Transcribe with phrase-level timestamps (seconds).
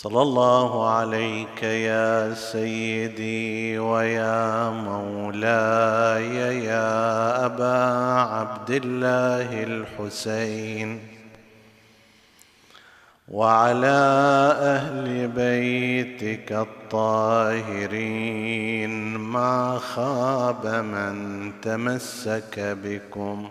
[0.00, 7.76] صلى الله عليك يا سيدي ويا مولاي يا أبا
[8.34, 11.00] عبد الله الحسين
[13.28, 14.00] وعلى
[14.76, 18.10] أهل بيتك الطاهرين
[19.16, 23.50] ما خاب من تمسك بكم.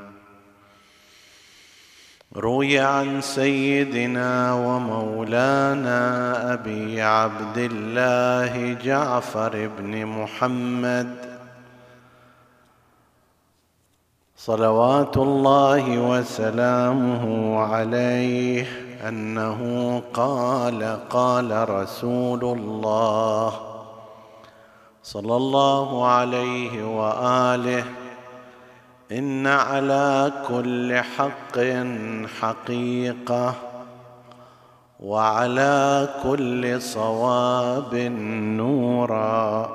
[2.35, 5.99] روي عن سيدنا ومولانا
[6.53, 11.15] أبي عبد الله جعفر بن محمد.
[14.37, 18.67] صلوات الله وسلامه عليه
[19.07, 23.53] أنه قال قال رسول الله
[25.03, 28.00] صلى الله عليه وآله
[29.11, 31.59] إن على كل حق
[32.41, 33.53] حقيقة
[34.99, 37.95] وعلى كل صواب
[38.57, 39.69] نورا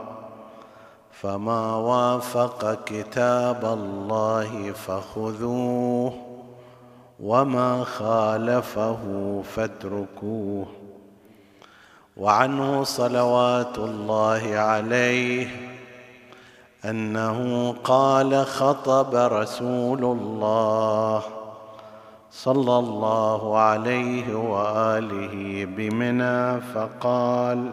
[1.10, 6.12] فما وافق كتاب الله فخذوه
[7.20, 8.98] وما خالفه
[9.54, 10.66] فاتركوه
[12.16, 15.75] وعنه صلوات الله عليه
[16.90, 21.22] أنه قال خطب رسول الله
[22.30, 27.70] صلى الله عليه وآله بمنى فقال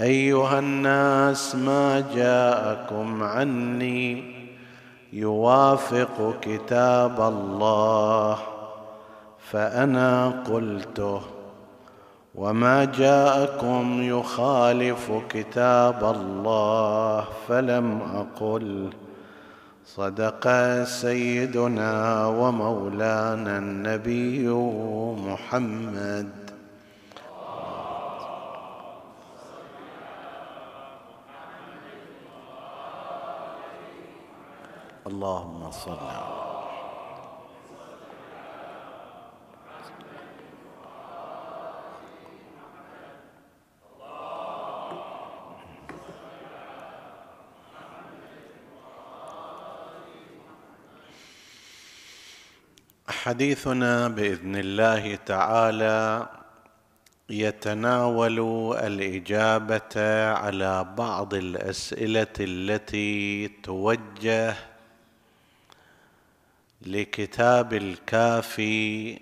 [0.00, 4.34] أيها الناس ما جاءكم عني
[5.12, 8.38] يوافق كتاب الله
[9.38, 11.37] فأنا قلته.
[12.38, 18.90] وما جاءكم يخالف كتاب الله فلم أقل
[19.86, 20.48] صدق
[20.84, 24.48] سيدنا ومولانا النبي
[25.28, 26.28] محمد
[35.06, 36.37] اللهم صل على
[53.24, 56.28] حديثنا بإذن الله تعالى
[57.30, 58.38] يتناول
[58.78, 59.96] الإجابة
[60.32, 64.54] على بعض الأسئلة التي توجه
[66.82, 69.20] لكتاب الكافي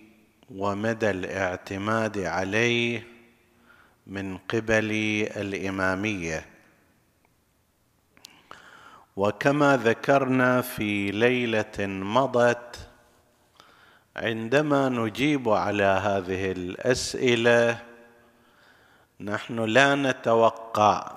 [0.55, 3.07] ومدى الاعتماد عليه
[4.07, 4.91] من قبل
[5.37, 6.47] الإمامية.
[9.17, 12.86] وكما ذكرنا في ليلة مضت
[14.17, 17.79] عندما نجيب على هذه الأسئلة
[19.21, 21.13] نحن لا نتوقع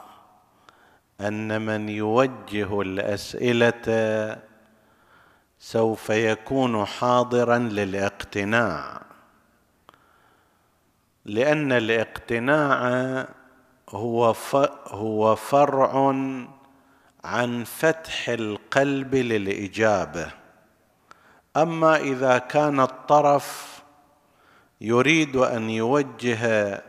[1.22, 4.38] أن من يوجه الأسئلة
[5.60, 9.02] سوف يكون حاضرا للاقتناع.
[11.26, 13.28] لأن الاقتناع
[13.90, 16.16] هو فرع
[17.24, 20.39] عن فتح القلب للإجابة.
[21.58, 23.80] أما إذا كان الطرف
[24.82, 26.84] يريد أن يوجه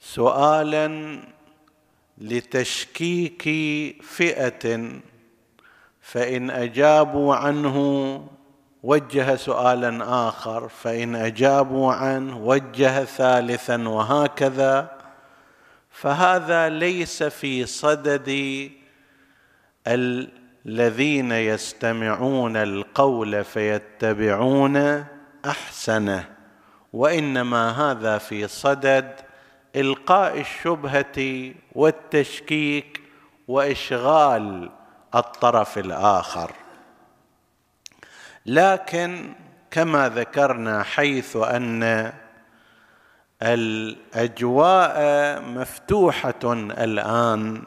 [0.00, 1.18] سؤالا
[2.18, 3.42] لتشكيك
[4.02, 4.90] فئة
[6.00, 7.76] فإن أجابوا عنه
[8.82, 14.96] وجه سؤالا آخر فإن أجابوا عنه وجه ثالثا وهكذا.
[15.90, 18.70] فهذا ليس في صدد
[20.66, 25.04] الذين يستمعون القول فيتبعون
[25.46, 26.28] أحسنه
[26.92, 29.20] وإنما هذا في صدد
[29.76, 33.00] إلقاء الشبهة والتشكيك
[33.48, 34.70] وإشغال
[35.14, 36.52] الطرف الآخر.
[38.46, 39.32] لكن
[39.70, 42.12] كما ذكرنا حيث أن
[43.42, 44.96] الأجواء
[45.42, 47.62] مفتوحة الآن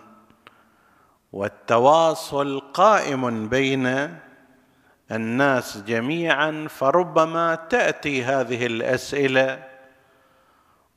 [1.34, 4.18] والتواصل قائم بين
[5.12, 9.64] الناس جميعا فربما تأتي هذه الأسئلة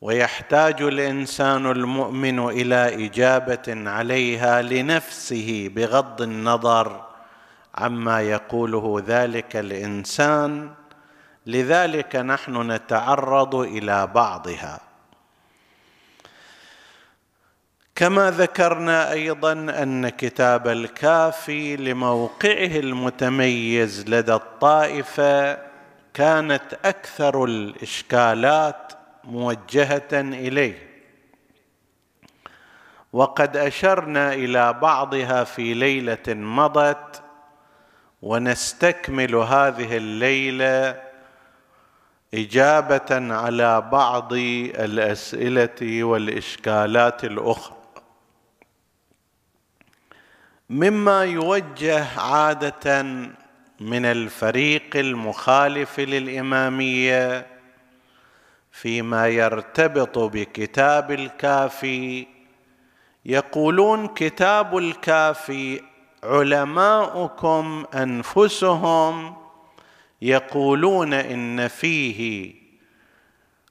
[0.00, 7.05] ويحتاج الإنسان المؤمن إلى إجابة عليها لنفسه بغض النظر
[7.75, 10.70] عما يقوله ذلك الإنسان.
[11.46, 14.91] لذلك نحن نتعرض إلى بعضها.
[17.94, 25.58] كما ذكرنا أيضا أن كتاب الكافي لموقعه المتميز لدى الطائفة
[26.14, 28.92] كانت أكثر الإشكالات
[29.24, 30.92] موجهة إليه.
[33.12, 37.22] وقد أشرنا إلى بعضها في ليلة مضت
[38.22, 41.02] ونستكمل هذه الليلة
[42.34, 47.81] إجابة على بعض الأسئلة والإشكالات الأخرى.
[50.72, 53.02] مما يوجه عادة
[53.80, 57.46] من الفريق المخالف للإمامية
[58.70, 62.26] فيما يرتبط بكتاب الكافي.
[63.24, 65.82] يقولون كتاب الكافي
[66.24, 69.36] علماؤكم أنفسهم
[70.22, 72.54] يقولون إن فيه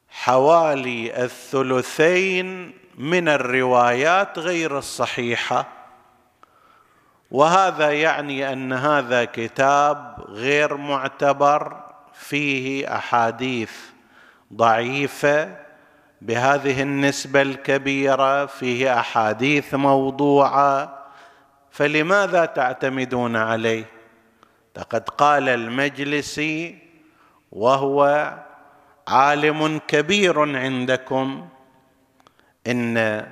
[0.09, 5.80] حوالي الثلثين من الروايات غير الصحيحة.
[7.31, 11.83] وهذا يعني أن هذا كتاب غير معتبر
[12.13, 13.71] فيه أحاديث
[14.53, 15.57] ضعيفة
[16.21, 20.97] بهذه النسبة الكبيرة فيه أحاديث موضوعة.
[21.71, 23.85] فلماذا تعتمدون عليه؟
[24.77, 26.77] لقد قال المجلسي
[27.51, 28.33] وهو
[29.07, 31.47] عالم كبير عندكم
[32.67, 33.25] إن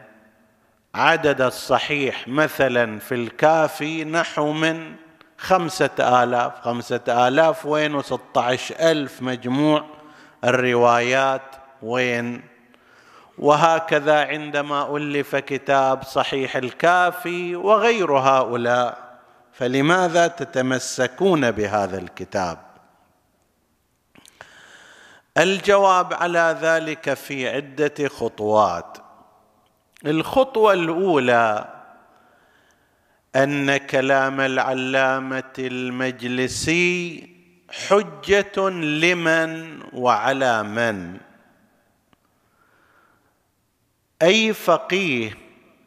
[0.95, 4.95] عدد الصحيح مثلا في الكافي نحو من
[5.37, 6.61] خمسة آلاف.
[6.61, 9.85] خمسة آلاف وين وستة عشر ألف مجموع
[10.43, 11.41] الروايات.
[11.81, 12.43] وين؟
[13.37, 19.19] وهكذا عندما ألف كتاب صحيح الكافي وغير هؤلاء.
[19.53, 22.57] فلماذا تتمسكون بهذا الكتاب؟
[25.37, 28.97] الجواب على ذلك في عدة خطوات.
[30.05, 31.75] الخطوة الأولى
[33.35, 37.29] أن كلام العلامة المجلسي
[37.69, 41.17] حجة لمن وعلى من؟
[44.21, 45.37] أي فقيه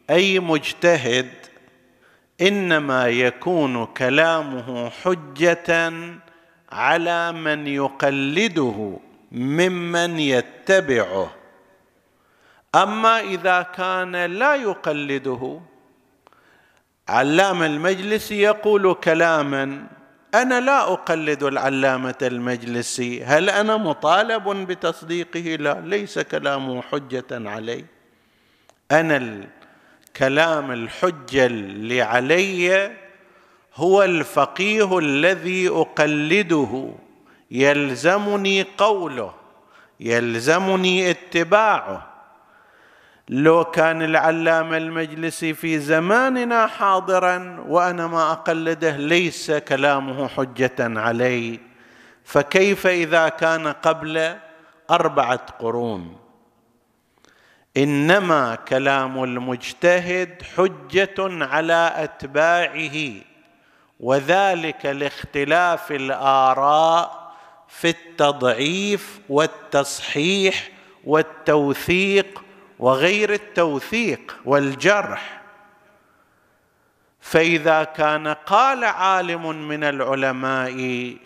[0.09, 1.31] أي مجتهد
[2.41, 5.93] إنما يكون كلامه حجة
[6.71, 8.99] على من يقلده
[9.31, 11.42] ممن يتبعه.
[12.75, 15.59] أما إذا كان لا يقلده
[17.09, 19.87] علام المجلس يقول كلاما
[20.35, 27.85] أنا لا أقلد العلامة المجلسي هل أنا مطالب بتصديقه؟ لا ليس كلامه حجة علي.
[28.91, 32.91] أنا الكلام الحجه اللي علي
[33.75, 36.93] هو الفقيه الذي أقلده
[37.51, 39.33] يلزمني قوله
[39.99, 42.12] يلزمني اتباعه.
[43.29, 51.59] لو كان العلامة المجلسي في زماننا حاضرا وأنا ما أقلده ليس كلامه حجة علي
[52.23, 54.35] فكيف إذا كان قبل
[54.91, 56.17] أربعة قرون؟
[57.77, 63.11] إنما كلام المجتهد حجة على أتباعه
[63.99, 67.33] وذلك لاختلاف الآراء
[67.67, 70.69] في التضعيف والتصحيح
[71.03, 72.42] والتوثيق
[72.79, 75.41] وغير التوثيق والجرح.
[77.19, 80.75] فإذا كان قال عالم من العلماء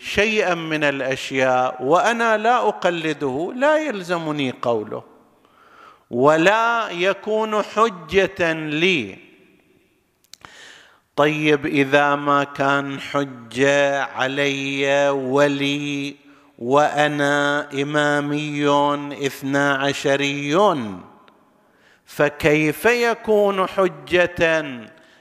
[0.00, 5.02] شيئا من الأشياء وأنا لا أقلده لا يلزمني قوله
[6.10, 9.18] ولا يكون حجة لي.
[11.16, 16.16] طيب إذا ما كان حجة علي ولي
[16.58, 18.68] وأنا إمامي
[19.26, 20.54] اثنا عشري
[22.08, 24.64] فكيف يكون حجة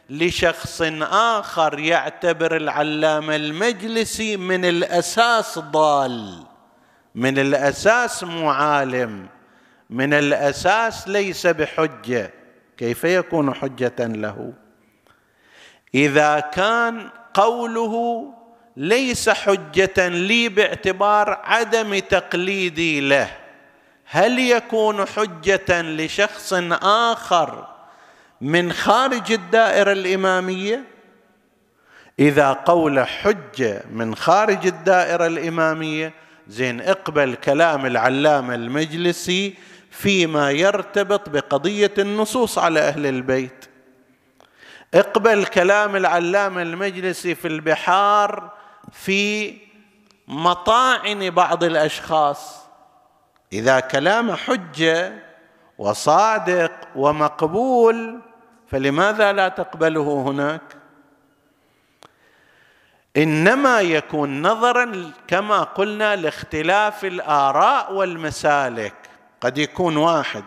[0.09, 6.43] لشخص آخر يعتبر العلامة المجلسي من الأساس ضال
[7.15, 9.27] من الأساس معالم
[9.89, 12.33] من الأساس ليس بحجة؟
[12.77, 14.53] كيف يكون حجة له؟
[15.95, 18.23] إذا كان قوله
[18.77, 23.46] ليس حجة لي باعتبار عدم تقليدي له
[24.09, 27.67] هل يكون حجة لشخص آخر
[28.41, 30.83] من خارج الدائرة الإمامية؟
[32.19, 36.13] إذا قول حجة من خارج الدائرة الإمامية
[36.47, 39.53] زين اقبل كلام العلامة المجلسي
[39.91, 43.65] فيما يرتبط بقضية النصوص على أهل البيت.
[44.93, 48.51] اقبل كلام العلامة المجلسي في البحار
[48.91, 49.53] في
[50.27, 52.66] مطاعن بعض الأشخاص.
[53.53, 55.13] إذا كلام حجة
[55.77, 58.19] وصادق ومقبول
[58.67, 60.61] فلماذا لا تقبله هناك؟
[63.17, 68.93] إنما يكون نظرا كما قلنا لاختلاف الآراء والمسالك.
[69.41, 70.43] قد يكون واحد.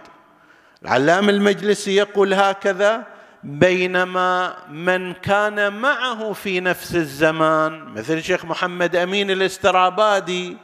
[0.82, 3.06] العلام المجلسي يقول هكذا
[3.44, 10.56] بينما من كان معه في نفس الزمان مثل الشيخ محمد أمين الاسترابادي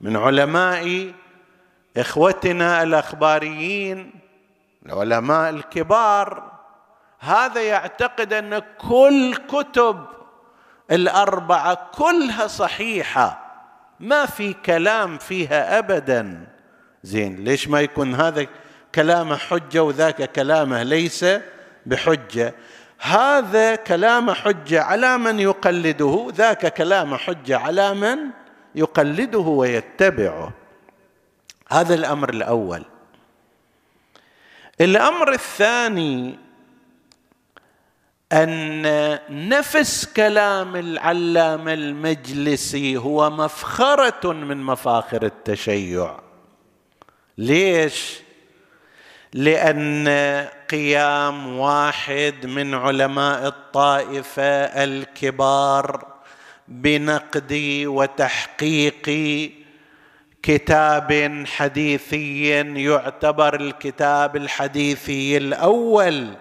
[0.00, 1.12] من علماء
[1.96, 4.10] إخوتنا الأخباريين
[4.86, 6.52] العلماء الكبار
[7.20, 10.04] هذا يعتقد أن كل كتب
[10.90, 13.48] الأربعة كلها صحيحة
[14.00, 16.46] ما في كلام فيها ابدا.
[17.02, 18.46] زين ليش ما يكون هذا
[18.94, 21.24] كلامه حجة وذاك كلامه ليس
[21.86, 22.54] بحجة؟
[23.00, 28.18] هذا كلام حجة على من يقلده ذاك كلام حجة على من
[28.74, 30.52] يقلده ويتبعه.
[31.68, 32.84] هذا الأمر الأول.
[34.80, 36.38] الأمر الثاني
[38.32, 38.82] أن
[39.30, 46.20] نفس كلام العلامه المجلسي هو مفخرة من مفاخر التشيع.
[47.38, 48.18] ليش؟
[49.32, 50.08] لأن
[50.70, 54.42] قيام واحد من علماء الطائفة
[54.84, 56.06] الكبار
[56.68, 59.08] بنقد وتحقيق
[60.42, 62.48] كتاب حديثي
[62.84, 66.34] يعتبر الكتاب الحديثي الأول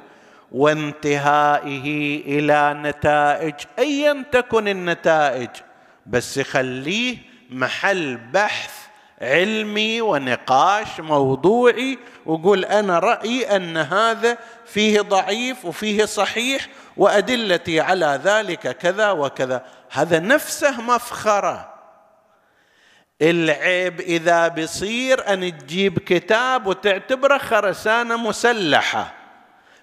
[0.51, 5.49] وانتهائه إلى نتائج ايا تكن النتائج
[6.05, 7.17] بس يخليه
[7.49, 8.87] محل بحث
[9.21, 18.77] علمي ونقاش موضوعي وقول أنا رأيي أن هذا فيه ضعيف وفيه صحيح وأدلتي على ذلك
[18.77, 19.65] كذا وكذا.
[19.91, 21.76] هذا نفسه مفخرة.
[23.21, 29.13] العيب إذا بصير أن تجيب كتاب وتعتبره خرسانة مسلحة.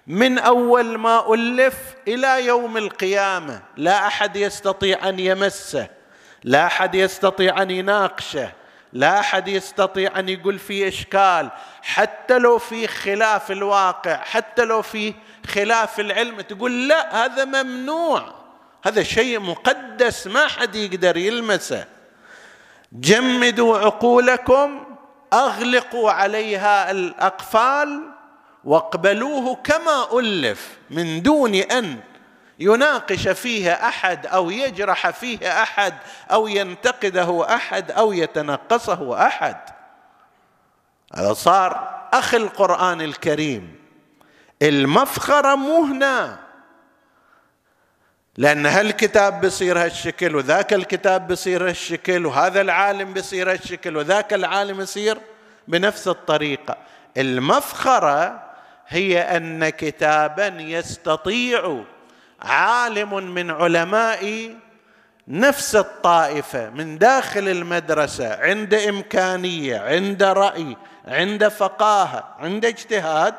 [0.07, 1.75] من أول ما ألف
[2.07, 5.87] إلى يوم القيامة لا أحد يستطيع أن يمسه
[6.43, 8.51] لا أحد يستطيع أن يناقشه
[8.93, 11.49] لا أحد يستطيع أن يقول فيه إشكال.
[11.81, 15.13] حتى لو في خلاف الواقع حتى لو في
[15.47, 18.33] خلاف العلم تقول لا هذا ممنوع.
[18.85, 21.94] هذا شيء مقدس ما حد يقدر يلمسه.
[22.99, 24.83] جمدوا عقولكم
[25.33, 28.01] أغلقوا عليها الأقفال
[28.63, 31.99] واقبلوه كما ألف من دون أن
[32.59, 35.93] يناقش فيها أحد أو يجرح فيه أحد
[36.31, 39.57] أو ينتقده أحد أو يتنقصه أحد.
[41.13, 43.75] هذا صار أخي القرآن الكريم.
[44.61, 46.44] المفخرة مو هنا.
[48.37, 55.17] لأن هالكتاب بصير هالشكل وذاك الكتاب بصير هالشكل وهذا العالم بصير هالشكل وذاك العالم يصير
[55.67, 56.77] بنفس الطريقة.
[57.17, 58.43] المفخرة
[58.87, 61.83] هي أن كتابا يستطيع
[62.41, 64.55] عالم من علماء
[65.27, 70.77] نفس الطائفة من داخل المدرسة عند إمكانية عند رأي
[71.07, 73.35] عند فقاهة عند اجتهاد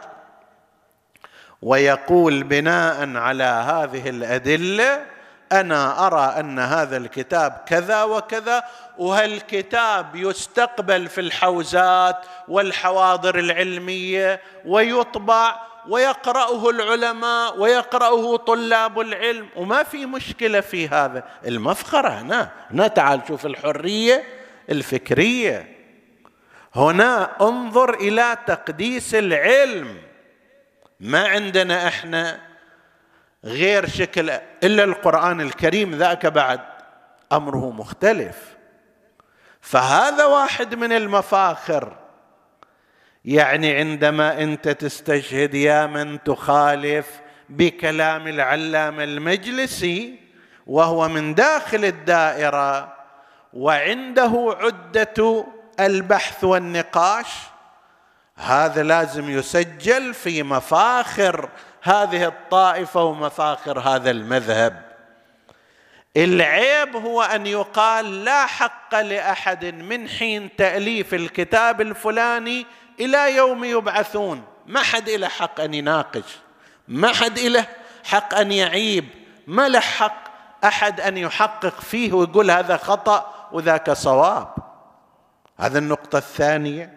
[1.67, 5.05] ويقول بناء على هذه الأدلة
[5.53, 8.65] أنا أرى أن هذا الكتاب كذا وكذا
[8.99, 12.17] وهالكتاب يستقبل في الحوزات
[12.49, 15.57] والحواضر العلمية ويطبع
[15.89, 21.25] ويقرأه العلماء ويقرأه طلاب العلم؟ وما في مشكلة في هذا.
[21.47, 22.51] المفخرة هنا.
[22.71, 24.25] هنا تعال شوف الحرية
[24.71, 25.77] الفكرية.
[26.75, 30.06] هنا انظر إلى تقديس العلم.
[31.01, 32.41] ما عندنا إحنا
[33.45, 34.31] غير شكل
[34.65, 36.61] إلا القرآن الكريم ذاك بعد
[37.33, 38.57] أمره مختلف.
[39.61, 41.97] فهذا واحد من المفاخر.
[43.25, 50.19] يعني عندما أنت تستشهد يا من تخالف بكلام العلامة المجلسي
[50.67, 52.97] وهو من داخل الدائرة
[53.53, 55.45] وعنده عدة
[55.81, 57.27] البحث والنقاش
[58.37, 61.49] هذا لازم يسجل في مفاخر
[61.83, 64.87] هذه الطائفة ومفاخر هذا المذهب.
[66.17, 72.67] العيب هو أن يقال لا حق لأحد من حين تأليف الكتاب الفلاني
[73.01, 74.45] إلى يوم يبعثون.
[74.67, 76.39] ما حد له حق أن يناقش.
[76.89, 77.67] ما حد له
[78.05, 79.05] حق أن يعيب.
[79.47, 80.25] ما له حق
[80.65, 84.55] أحد أن يحقق فيه ويقول هذا خطأ وذاك صواب.
[85.59, 86.96] هذا النقطة الثانية.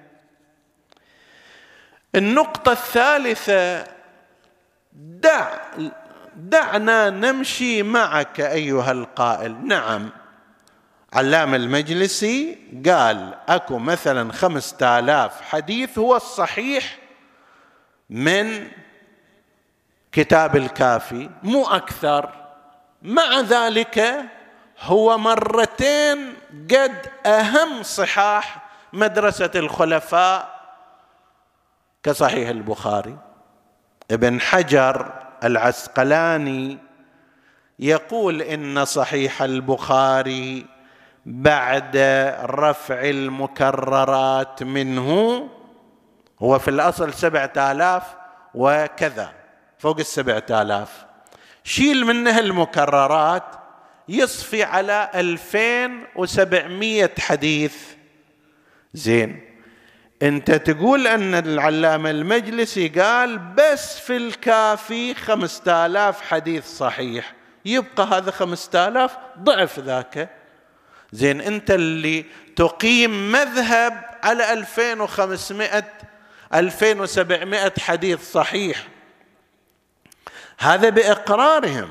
[2.15, 3.87] النقطة الثالثة
[4.93, 5.47] دع
[6.35, 9.67] دعنا نمشي معك أيها القائل.
[9.67, 10.09] نعم.
[11.13, 16.97] علام المجلسي قال أكو مثلا خمسة آلاف حديث هو الصحيح
[18.09, 18.67] من
[20.11, 22.29] كتاب الكافي مو أكثر.
[23.01, 24.25] مع ذلك
[24.81, 26.33] هو مرتين
[26.71, 30.58] قد أهم صحاح مدرسة الخلفاء
[32.03, 33.17] كصحيح البخاري.
[34.11, 35.13] ابن حجر
[35.43, 36.77] العسقلاني
[37.79, 40.65] يقول إن صحيح البخاري
[41.25, 41.97] بعد
[42.43, 45.49] رفع المكررات منه
[46.39, 48.03] هو في الأصل سبعة آلاف
[48.53, 49.33] وكذا
[49.77, 51.05] فوق السبعة آلاف.
[51.63, 53.43] شيل منها المكررات
[54.09, 57.75] يصفي على ألفين وسبعمية حديث.
[58.93, 59.48] زين.
[60.21, 67.33] انت تقول ان العلامة المجلسي قال بس في الكافي خمسة آلاف حديث صحيح.
[67.65, 70.29] يبقى هذا خمسة آلاف ضعف ذاك.
[71.11, 75.83] زين انت اللي تقيم مذهب على 2500
[76.53, 78.87] 2700 حديث صحيح.
[80.59, 81.89] هذا بإقرارهم.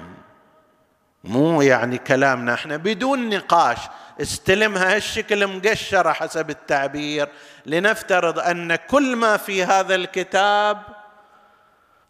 [1.24, 2.54] مو يعني كلامنا.
[2.54, 3.78] إحنا بدون نقاش.
[4.20, 7.28] استلمها هالشكل مقشرة حسب التعبير.
[7.66, 10.82] لنفترض أن كل ما في هذا الكتاب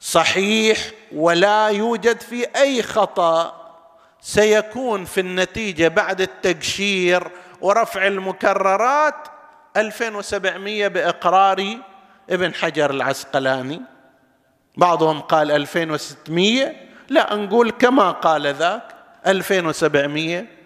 [0.01, 0.79] صحيح
[1.13, 3.55] ولا يوجد فيه أي خطأ
[4.21, 9.29] سيكون في النتيجة بعد التقشير ورفع المكررات
[9.77, 11.79] 2700 بإقرار
[12.31, 13.81] ابن حجر العسقلاني.
[14.77, 16.73] بعضهم قال 2600
[17.09, 18.83] لا نقول كما قال ذاك
[19.27, 20.58] 2700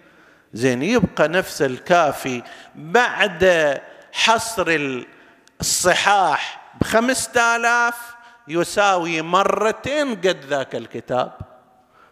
[0.53, 2.41] زين يبقى نفس الكافي
[2.75, 3.81] بعد
[4.13, 4.79] حصر
[5.61, 7.95] الصحاح بخمسة آلاف
[8.47, 11.31] يساوي مرتين قد ذاك الكتاب.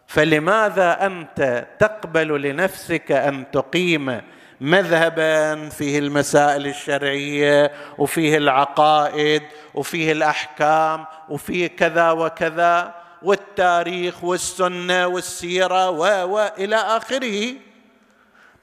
[0.07, 4.21] فلماذا أنت تقبل لنفسك أن تقيم
[4.61, 16.75] مذهبا فيه المسائل الشرعية وفيه العقائد وفيه الأحكام وفيه كذا وكذا والتاريخ والسنة والسيرة والى
[16.75, 17.53] آخره؟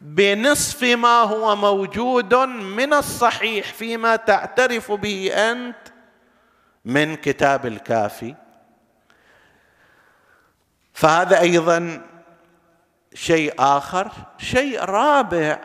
[0.01, 5.77] بنصف ما هو موجود من الصحيح فيما تعترف به أنت
[6.85, 8.35] من كتاب الكافي.
[10.93, 12.01] فهذا أيضا
[13.15, 15.61] شيء آخر شيء رابع.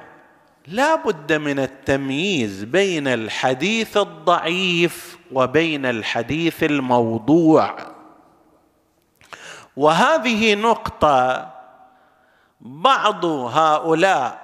[0.67, 7.75] لا بد من التمييز بين الحديث الضعيف وبين الحديث الموضوع.
[9.77, 11.52] وهذه نقطة
[12.63, 14.43] بعض هؤلاء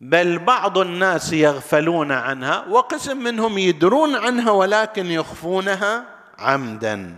[0.00, 6.04] بل بعض الناس يغفلون عنها وقسم منهم يدرون عنها ولكن يخفونها
[6.38, 7.16] عمدا.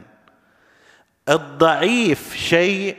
[1.28, 2.96] الضعيف شيء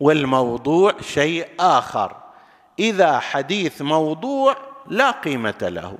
[0.00, 2.16] والموضوع شيء آخر.
[2.78, 4.56] إذا حديث موضوع
[4.88, 5.98] لا قيمة له.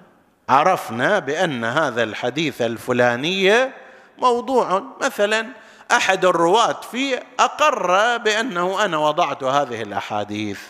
[0.49, 3.71] عرفنا بأن هذا الحديث الفلاني
[4.19, 5.47] موضوع مثلا
[5.93, 10.61] أحد الرواة فيه أقر بأنه أنا وضعت هذه الأحاديث.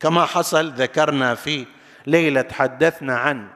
[0.00, 1.66] كما حصل ذكرنا في
[2.06, 3.48] ليلة تحدثنا عن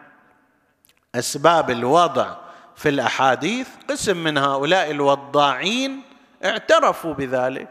[1.14, 2.36] أسباب الوضع
[2.76, 6.02] في الأحاديث قسم من هؤلاء الوضاعين
[6.44, 7.68] اعترفوا بذلك.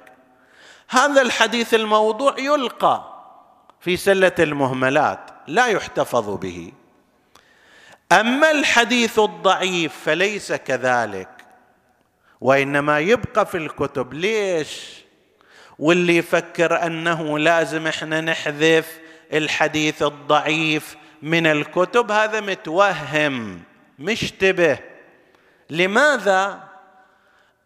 [0.90, 3.16] هذا الحديث الموضوع يلقى
[3.80, 6.72] في سلة المهملات لا يحتفظ به.
[8.12, 11.35] أما الحديث الضعيف فليس كذلك.
[12.46, 14.14] وإنما يبقى في الكتب.
[14.14, 14.96] ليش؟
[15.80, 19.00] واللي يفكر أنه لازم إحنا نحذف
[19.34, 23.62] الحديث الضعيف من الكتب هذا متوهم
[24.00, 24.80] مشتبه.
[25.70, 26.64] لماذا؟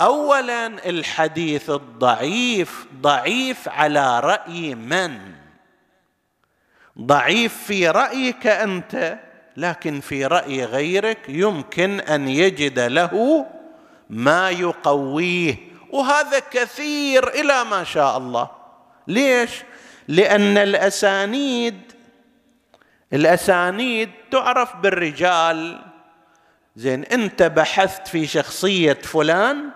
[0.02, 5.20] اولا الحديث الضعيف ضعيف على رأي من؟
[7.00, 9.20] ضعيف في رأيك أنت
[9.58, 13.46] لكن في رأي غيرك يمكن أن يجد له
[14.10, 15.56] ما يقويه.
[15.90, 18.50] وهذا كثير إلى ما شاء الله.
[19.08, 19.50] ليش؟
[20.08, 21.92] لأن الأسانيد
[23.14, 25.82] الأسانيد تعرف بالرجال.
[26.76, 29.70] زين أنت بحثت في شخصية فلان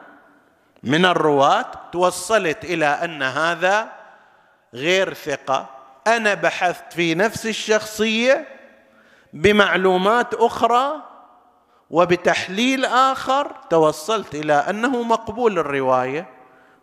[0.84, 3.92] من الرواة توصلت إلى أن هذا
[4.74, 5.70] غير ثقة.
[6.08, 8.48] أنا بحثت في نفس الشخصية
[9.34, 11.13] بمعلومات أخرى
[11.94, 16.30] وبتحليل آخر توصلت إلى أنه مقبول الرواية.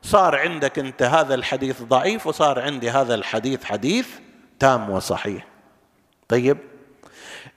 [0.03, 4.09] صار عندك أنت هذا الحديث ضعيف وصار عندي هذا الحديث حديث
[4.59, 5.47] تام وصحيح.
[6.29, 6.59] طيب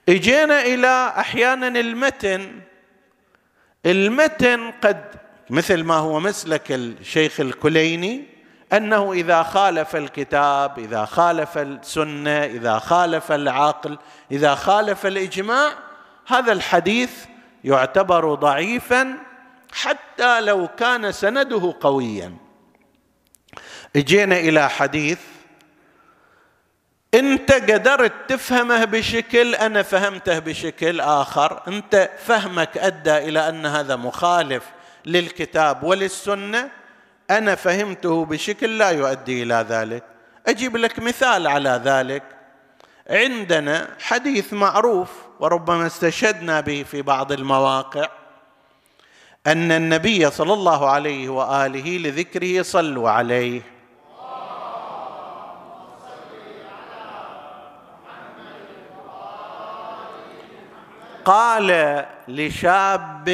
[0.08, 2.60] إجينا إلى أحيانا المتن.
[3.86, 5.04] المتن قد
[5.50, 8.24] مثل ما هو مسلك الشيخ الكليني
[8.72, 13.98] أنه إذا خالف الكتاب إذا خالف السنة إذا خالف العقل
[14.30, 15.72] إذا خالف الإجماع
[16.26, 17.33] هذا الحديث
[17.64, 19.18] يعتبر ضعيفا
[19.72, 22.36] حتى لو كان سنده قويا.
[23.96, 25.18] اجينا إلى حديث
[27.14, 31.62] انت قدرت تفهمه بشكل أنا فهمته بشكل آخر.
[31.68, 34.64] أنت فهمك أدى إلى أن هذا مخالف
[35.06, 36.70] للكتاب وللسنة.
[37.30, 40.04] أنا فهمته بشكل لا يؤدي إلى ذلك.
[40.46, 42.22] أجيب لك مثال على ذلك.
[43.10, 45.23] عندنا حديث معروف.
[45.40, 48.08] وربما استشهدنا به في بعض المواقع
[49.46, 53.62] أن النبي صلى الله عليه وآله لذكره صلوا عليه.
[61.24, 63.28] قال لشاب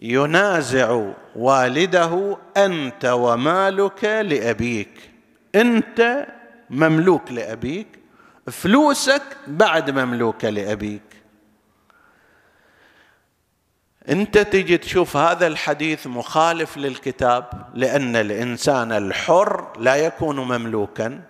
[0.00, 5.10] ينازع والده أنت ومالك لأبيك
[5.54, 6.26] أنت
[6.70, 7.99] مملوك لأبيك
[8.50, 11.02] فلوسك بعد مملوكة لأبيك.
[14.08, 21.22] أنت تجي تشوف هذا الحديث مخالف للكتاب لأن الإنسان الحر لا يكون مملوكا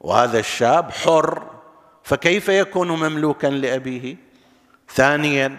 [0.00, 1.50] وهذا الشاب حر
[2.04, 4.16] فكيف يكون مملوكا لأبيه؟
[4.94, 5.56] ثانيا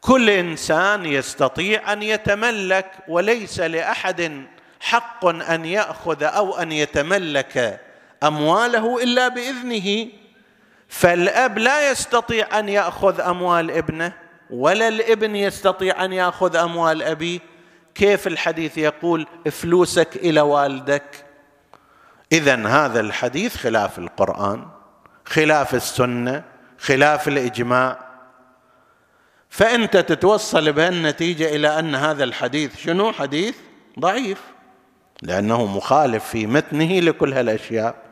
[0.00, 4.46] كل إنسان يستطيع أن يتملك وليس لأحد
[4.80, 7.80] حق أن يأخذ أو أن يتملك
[8.22, 10.08] أمواله إلا بإذنه.
[10.88, 14.12] فالأب لا يستطيع أن يأخذ أموال ابنه
[14.50, 17.40] ولا الابن يستطيع أن يأخذ أموال أبيه.
[17.94, 21.24] كيف الحديث يقول فلوسك إلى والدك
[22.32, 24.66] اذا هذا الحديث خلاف القرآن
[25.24, 26.44] خلاف السنة
[26.78, 27.98] خلاف الإجماع.
[29.50, 33.56] فأنت تتوصل بهالنتيجة إلى أن هذا الحديث شنو؟ حديث
[34.00, 34.40] ضعيف.
[35.22, 38.05] لأنه مخالف في متنه لكل هالأشياء.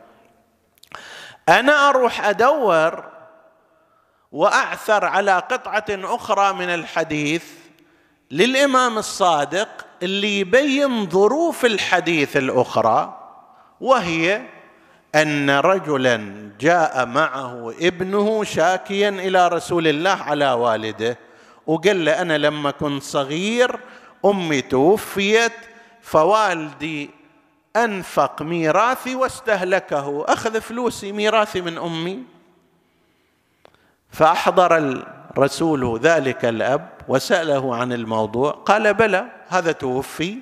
[1.49, 3.05] أنا أروح أدور
[4.31, 7.43] وأعثر على قطعة أخرى من الحديث
[8.31, 9.67] للإمام الصادق
[10.03, 13.21] اللي يبين ظروف الحديث الأخرى
[13.81, 14.41] وهي
[15.15, 21.17] أن رجلا جاء معه ابنه شاكيا إلى رسول الله على والده
[21.67, 23.79] وقال له أنا لما كنت صغير
[24.25, 25.51] أمي توفيت
[26.01, 27.09] فوالدي
[27.75, 32.23] أنفق ميراثي واستهلكه أخذ فلوسي ميراثي من أمي.
[34.09, 40.37] فأحضر الرسول ذلك الأب وسأله عن الموضوع قال بلى هذا توفي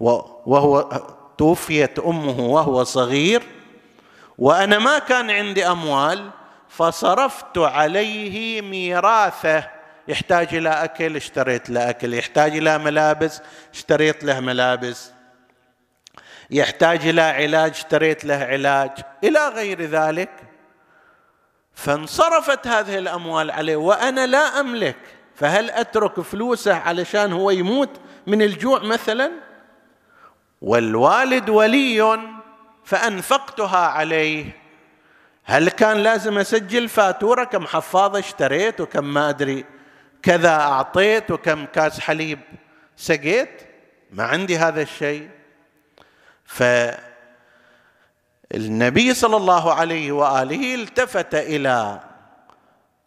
[0.00, 1.02] وهو
[1.38, 3.42] توفيت أمه وهو صغير
[4.38, 6.30] وأنا ما كان عندي أموال
[6.68, 9.64] فصرفت عليه ميراثه.
[10.08, 13.40] يحتاج إلى أكل اشتريت له أكل يحتاج إلى ملابس
[13.74, 15.11] اشتريت له ملابس.
[16.52, 18.90] يحتاج إلى علاج اشتريت له علاج.
[19.24, 20.30] إلى غير ذلك
[21.74, 24.96] فانصرفت هذه الأموال عليه وأنا لا أملك.
[25.34, 29.32] فهل أترك فلوسه علشان هو يموت من الجوع مثلا؟
[30.62, 32.18] والوالد ولي
[32.84, 34.44] فأنفقتها عليه.
[35.44, 39.64] هل كان لازم أسجل فاتورة؟ كم حفاضه اشتريت وكم ما أدري.
[40.22, 42.38] كذا أعطيت وكم كاس حليب
[42.96, 43.62] سقيت؟
[44.10, 45.28] ما عندي هذا الشيء.
[48.52, 52.00] فالنبي صلى الله عليه وآله التفت إلى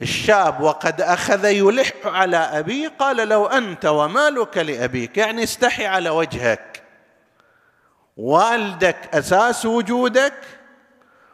[0.02, 6.84] الشاب وقد أخذ يلح على أبيه قال لو أنت ومالك لأبيك يعني استحي على وجهك.
[8.18, 10.34] والدك أساس وجودك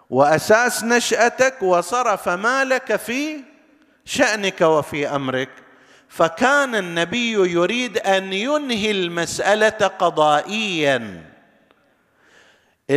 [0.09, 3.39] وأساس نشأتك وصرف مالك في
[4.05, 5.49] شأنك وفي أمرك.
[6.09, 11.30] فكان النبي يريد أن ينهي المسألة قضائيا.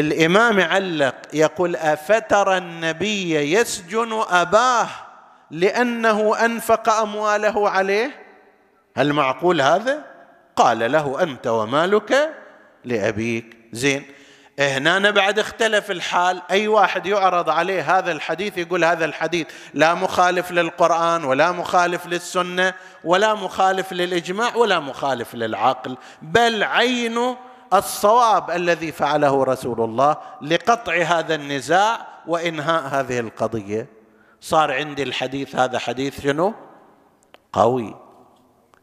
[0.01, 4.89] الإمام علق يقول أفترى النبي يسجن أباه
[5.51, 8.11] لأنه أنفق أمواله عليه؟
[8.97, 10.05] هل معقول هذا؟
[10.57, 12.35] قال له أنت ومالك
[12.85, 13.57] لأبيك.
[13.73, 14.05] زين
[14.59, 16.43] هنا بعد اختلف الحال.
[16.51, 22.75] أي واحد يعرض عليه هذا الحديث يقول هذا الحديث لا مخالف للقرآن ولا مخالف للسنة
[23.05, 27.37] ولا مخالف للإجماع ولا مخالف للعقل بل عين
[27.73, 33.87] الصواب الذي فعله رسول الله لقطع هذا النزاع وإنهاء هذه القضية.
[34.41, 36.55] صار عندي الحديث هذا حديث شنو؟
[37.53, 37.95] قوي.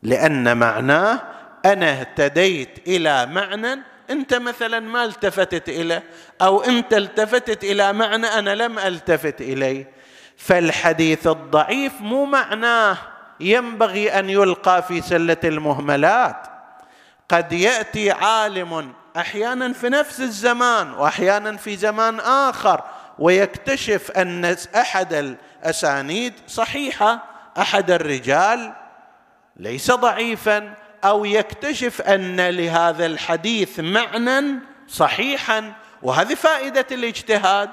[0.04, 1.22] لأن معناه
[1.66, 6.04] أنا اهتديت إلى معنى أنت مثلا ما التفتت اليه
[6.42, 9.92] أو أنت التفتت إلى معنى أنا لم ألتفت إليه.
[10.38, 12.98] فالحديث الضعيف مو معناه
[13.40, 16.51] ينبغي أن يلقى في سلة المهملات.
[17.32, 22.84] قد يأتي عالم أحيانا في نفس الزمان وأحيانا في زمان آخر
[23.20, 27.24] ويكتشف أن أحد الأسانيد صحيحة
[27.58, 28.74] أحد الرجال
[29.56, 37.70] ليس ضعيفا أو يكتشف أن لهذا الحديث معنى صحيحا وهذه فائدة الاجتهاد.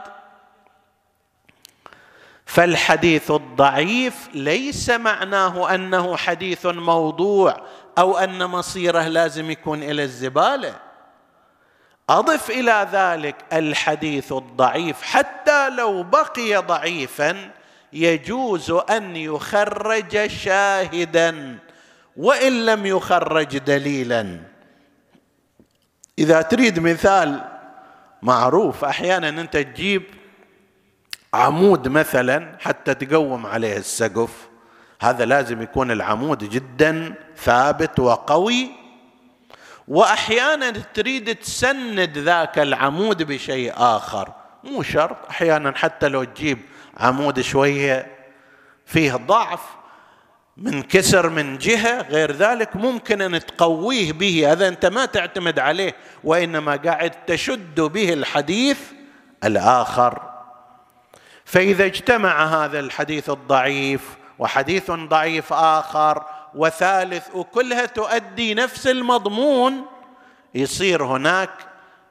[2.47, 7.61] فالحديث الضعيف ليس معناه أنه حديث موضوع
[7.99, 10.75] أو أن مصيره لازم يكون إلى الزبالة.
[12.11, 17.51] أضف إلى ذلك الحديث الضعيف حتى لو بقي ضعيفا
[17.93, 21.59] يجوز أن يخرج شاهدا
[22.17, 24.41] وإن لم يخرج دليلا.
[26.19, 27.45] إذا تريد مثال
[28.23, 30.03] معروف أحيانا أنت تجيب
[31.35, 34.48] عمود مثلا حتى تقوم عليه السقف.
[35.01, 38.71] هذا لازم يكون العمود جدا ثابت وقوي.
[39.89, 44.33] واحيانا تريد تسند ذاك العمود بشيء آخر.
[44.65, 46.59] مو شرط أحيانا حتى لو تجيب
[46.97, 48.07] عمود شوية
[48.87, 49.61] فيه ضعف
[50.57, 54.53] من كسر من جهة غير ذلك ممكن أن تقويه به.
[54.53, 58.81] هذا أنت ما تعتمد عليه وإنما قاعد تشد به الحديث
[59.45, 60.23] الآخر.
[61.45, 66.25] فإذا اجتمع هذا الحديث الضعيف وحديث ضعيف آخر
[66.55, 69.87] وثالث وكلها تؤدي نفس المضمون.
[70.55, 71.51] يصير هناك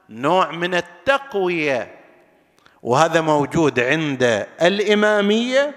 [0.10, 1.96] نوع من التقوية
[2.84, 5.76] وهذا موجود عند الإمامية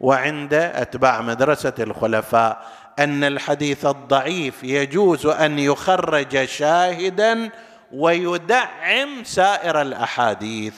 [0.00, 2.66] وعند أتباع مدرسة الخلفاء
[2.98, 7.50] أن الحديث الضعيف يجوز أن يخرج شاهدا
[7.92, 10.74] ويدعم سائر الأحاديث.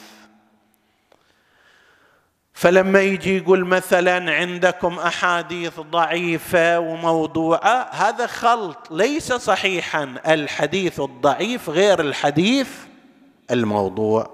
[2.55, 10.15] فلما يجي يقول مثلا عندكم أحاديث ضعيفة وموضوعه هذا خلط ليس صحيحا.
[10.27, 12.69] الحديث الضعيف غير الحديث
[13.51, 14.29] الموضوع.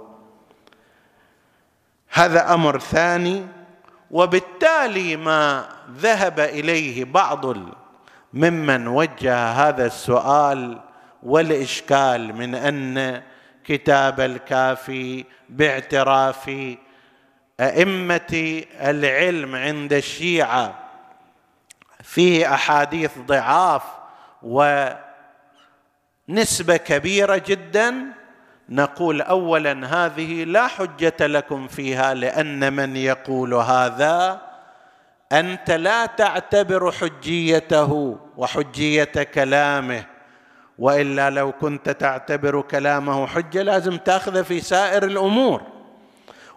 [2.09, 3.47] هذا أمر ثاني
[4.11, 7.45] وبالتالي ما ذهب إليه بعض
[8.33, 10.79] ممن وجه هذا السؤال
[11.23, 13.21] والإشكال من أن
[13.65, 16.51] كتاب الكافي باعتراف
[17.61, 20.75] أئمة العلم عند الشيعة
[22.03, 23.81] فيه أحاديث ضعاف
[24.43, 24.97] ونسبة
[26.77, 27.95] كبيرة جدا
[28.69, 34.41] نقول اولا هذه لا حجة لكم فيها لأن من يقول هذا
[35.31, 40.03] أنت لا تعتبر حجيته وحجية كلامه
[40.79, 45.70] وإلا لو كنت تعتبر كلامه حجة لازم تاخذه في سائر الأمور.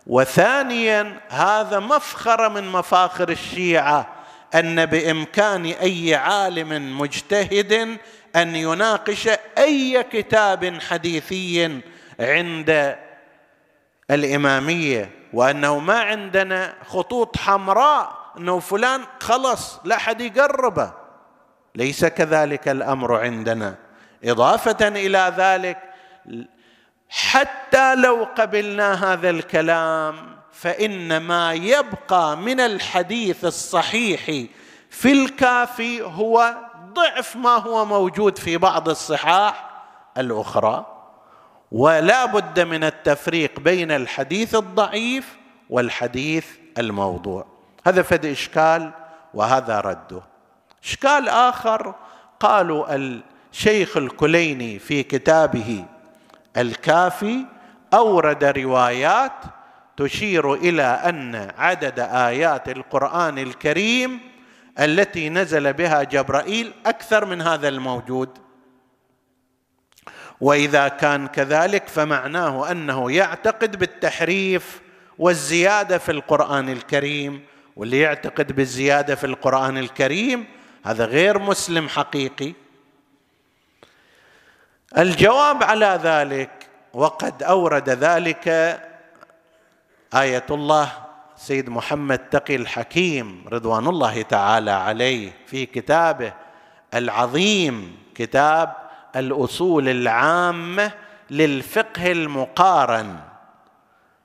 [0.06, 4.06] وثانيا هذا مفخره من مفاخر الشيعة
[4.54, 7.98] أن بإمكان أي عالم مجتهد
[8.36, 11.80] أن يناقش أي كتاب حديثي
[12.20, 12.96] عند
[14.10, 20.92] الإمامية وأنه ما عندنا خطوط حمراء أنه فلان خلص لا أحد يقربه.
[21.74, 23.74] ليس كذلك الأمر عندنا.
[24.24, 25.78] إضافة إلى ذلك
[27.16, 34.46] حتى لو قبلنا هذا الكلام فان ما يبقى من الحديث الصحيح
[34.90, 36.54] في الكافي هو
[36.92, 39.70] ضعف ما هو موجود في بعض الصحاح
[40.18, 40.86] الأخرى
[41.72, 45.36] ولا بد من التفريق بين الحديث الضعيف
[45.70, 46.46] والحديث
[46.78, 47.46] الموضوع.
[47.86, 48.90] هذا فد إشكال
[49.34, 50.22] وهذا رده
[50.84, 51.94] إشكال آخر
[52.40, 52.94] قالوا
[53.52, 55.84] الشيخ الكليني في كتابه
[56.56, 57.46] الكافي
[57.94, 59.32] أورد روايات
[59.96, 64.20] تشير إلى أن عدد آيات القرآن الكريم
[64.80, 68.28] التي نزل بها جبرائيل أكثر من هذا الموجود.
[70.40, 74.80] وإذا كان كذلك فمعناه أنه يعتقد بالتحريف
[75.18, 77.42] والزيادة في القرآن الكريم.
[77.76, 80.44] واللي يعتقد بالزيادة في القرآن الكريم
[80.84, 82.52] هذا غير مسلم حقيقي.
[84.98, 86.50] الجواب على ذلك
[86.94, 88.48] وقد أورد ذلك
[90.14, 90.92] آية الله
[91.36, 96.32] سيد محمد تقي الحكيم رضوان الله تعالى عليه في كتابه
[96.94, 98.72] العظيم كتاب
[99.16, 100.92] الأصول العامة
[101.30, 103.16] للفقه المقارن.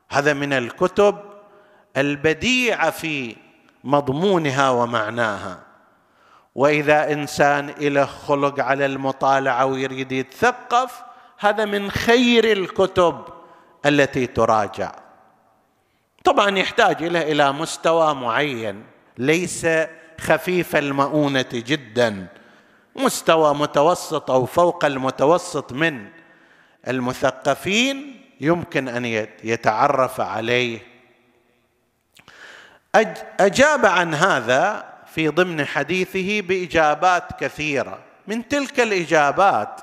[0.10, 1.18] هذا من الكتب
[1.98, 3.36] البديعة في
[3.84, 5.60] مضمونها ومعناها.
[6.56, 11.02] وإذا إنسان له خلق على المطالعة ويريد يتثقف
[11.40, 13.24] هذا من خير الكتب
[13.86, 14.92] التي تراجع.
[16.24, 18.84] طبعا يحتاج إلى إلى مستوى معين
[19.18, 19.68] ليس
[20.20, 22.28] خفيف المؤونة جدا.
[22.96, 26.08] مستوى متوسط أو فوق المتوسط من
[26.88, 29.06] المثقفين يمكن أن
[29.44, 30.80] يتعرف عليه.
[33.40, 38.00] أجاب عن هذا في ضمن حديثه بإجابات كثيرة.
[38.28, 39.82] من تلك الإجابات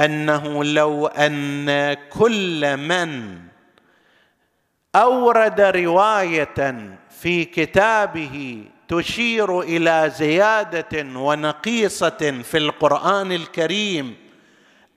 [0.00, 3.38] أنه لو أن كل من
[4.94, 14.16] أورد رواية في كتابه تشير إلى زيادة ونقيصة في القرآن الكريم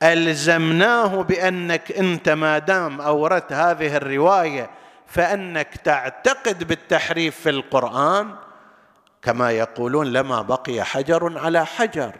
[0.04, 4.70] ألزمناه بأنك أنت ما دام أوردت هذه الرواية
[5.08, 8.36] فأنك تعتقد بالتحريف في القرآن
[9.26, 12.12] كما يقولون لما بقي حجر على حجر.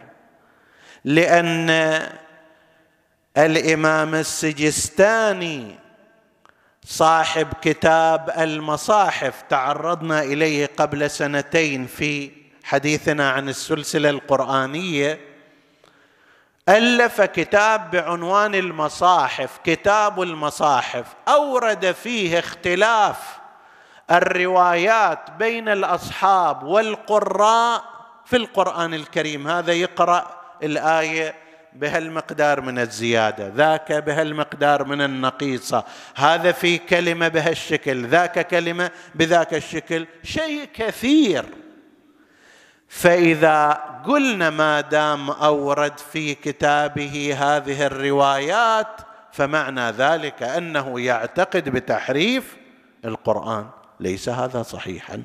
[1.04, 1.70] لأن
[3.36, 5.78] الإمام السجستاني
[6.84, 12.30] صاحب كتاب المصاحف تعرضنا إليه قبل سنتين في
[12.64, 15.20] حديثنا عن السلسلة القرآنية
[16.68, 23.16] ألف كتاب بعنوان المصاحف كتاب المصاحف أورد فيه اختلاف
[24.10, 27.84] الروايات بين الأصحاب والقراء
[28.24, 29.48] في القرآن الكريم.
[29.48, 30.26] هذا يقرأ
[30.62, 31.34] الآية
[31.72, 35.84] بهالمقدار من الزيادة ذاك بهالمقدار من النقيصة
[36.16, 41.44] هذا في كلمة بهالشكل ذاك كلمة بذاك الشكل شيء كثير.
[42.88, 43.72] فإذا
[44.06, 49.00] قلنا ما دام أورد في كتابه هذه الروايات
[49.32, 52.56] فمعنى ذلك أنه يعتقد بتحريف
[53.04, 53.66] القرآن.
[54.00, 55.22] ليس هذا صحيحا.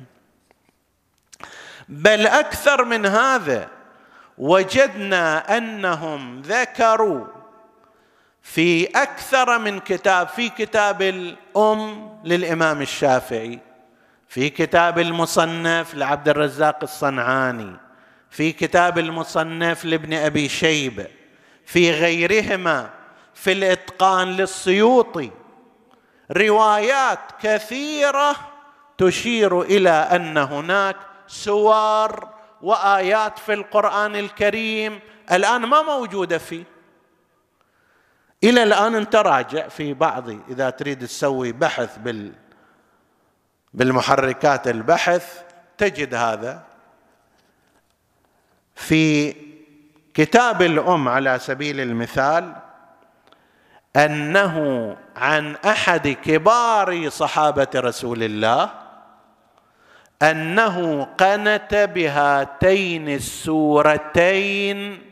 [1.88, 3.68] بل أكثر من هذا
[4.38, 7.26] وجدنا أنهم ذكروا
[8.42, 13.58] في أكثر من كتاب في كتاب الأم للإمام الشافعي
[14.28, 17.76] في كتاب المصنف لعبد الرزاق الصنعاني
[18.30, 21.06] في كتاب المصنف لابن أبي شيبه
[21.66, 22.90] في غيرهما
[23.34, 25.30] في الإتقان للسيوطي.
[26.30, 28.51] روايات كثيرة
[29.02, 32.28] تشير إلى أن هناك سور
[32.62, 35.00] وآيات في القرآن الكريم
[35.32, 36.64] الآن ما موجودة فيه.
[38.44, 42.32] إلى الآن أنت راجع في بعض إذا تريد تسوي بحث بال
[43.74, 45.42] بالمحركات البحث
[45.78, 46.62] تجد هذا.
[48.74, 49.34] في
[50.14, 52.54] كتاب الأم على سبيل المثال
[53.96, 58.81] أنه عن أحد كبار صحابة رسول الله
[60.22, 65.02] أنه قنت بهاتين السورتين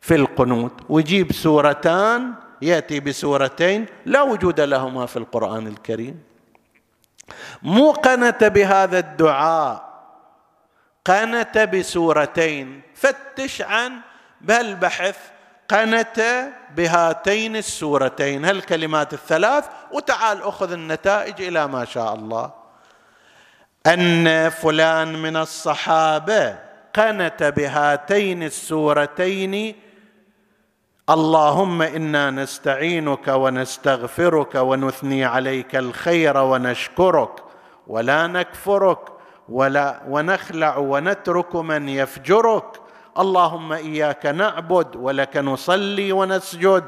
[0.00, 0.72] في القنوت.
[0.88, 6.22] ويجيب سورتان يأتي بسورتين لا وجود لهما في القرآن الكريم.
[7.62, 9.86] مو قنت بهذا الدعاء
[11.04, 12.82] قنت بسورتين.
[12.94, 13.92] فتش عن
[14.40, 15.18] بهالبحث
[15.68, 18.44] قنت بهاتين السورتين.
[18.44, 22.50] هالكلمات الثلاث وتعال أخذ النتائج إلى ما شاء الله.
[23.86, 26.58] أن فلان من الصحابة
[26.94, 29.74] قنت بهاتين السورتين
[31.10, 37.30] اللهم إنا نستعينك ونستغفرك ونثني عليك الخير ونشكرك
[37.86, 38.98] ولا نكفرك
[39.48, 42.80] ولا ونخلع ونترك من يفجرك.
[43.18, 46.84] اللهم إياك نعبد ولك نصلي ونسجد.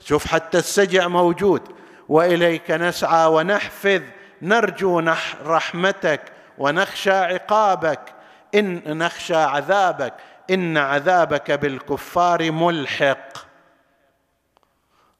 [0.00, 1.62] شوف حتى السجع موجود.
[2.08, 4.02] وإليك نسعى ونحفظ.
[4.42, 5.02] نرجو
[5.44, 6.20] رحمتك
[6.58, 8.00] ونخشى عقابك.
[8.54, 10.14] إن نخشى عذابك
[10.50, 13.48] إن عذابك بالكفار ملحق.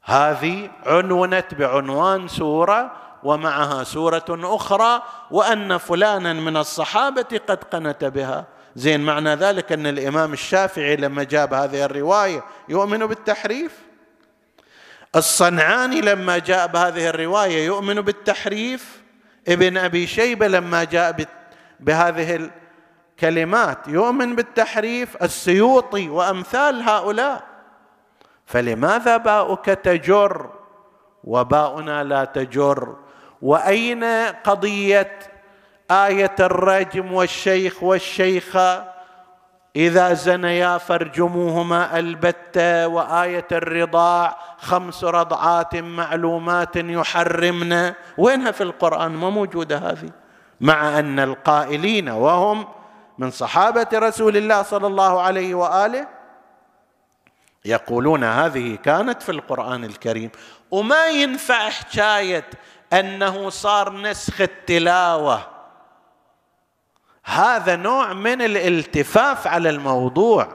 [0.03, 2.93] هذه عنونت بعنوان سورة
[3.23, 8.47] ومعها سورة أخرى وأن فلانا من الصحابة قد قنت بها.
[8.77, 13.79] زين معنى ذلك أن الإمام الشافعي لما جاب هذه الرواية يؤمن بالتحريف؟
[15.17, 18.98] الصنعاني لما جاء بهذه الرواية يؤمن بالتحريف؟
[19.49, 21.17] ابن أبي شيبة لما جاء
[21.81, 22.51] بهذه
[23.17, 27.45] الكلمات يؤمن بالتحريف السيوطي وأمثال هؤلاء.
[28.47, 30.51] فلماذا باؤك تجر؟
[31.25, 32.97] وباؤنا لا تجر.
[33.43, 34.05] وأين
[34.45, 35.19] قضية
[35.91, 38.98] آية الرجم والشيخ والشيخة؟
[39.79, 47.93] إذا زنيا فارجموهما البتة وآية الرضاع خمس رضعات معلومات يحرمن.
[48.19, 50.11] وينها في القرآن؟ ما موجودة هذه.
[50.61, 52.67] مع أن القائلين وهم
[53.19, 56.07] من صحابة رسول الله صلى الله عليه وآله
[57.65, 60.31] يقولون هذه كانت في القرآن الكريم.
[60.71, 62.51] وما ينفع حكاية
[62.93, 65.58] أنه صار نسخ التلاوة.
[67.29, 70.49] هذا نوع من الالتفاف على الموضوع.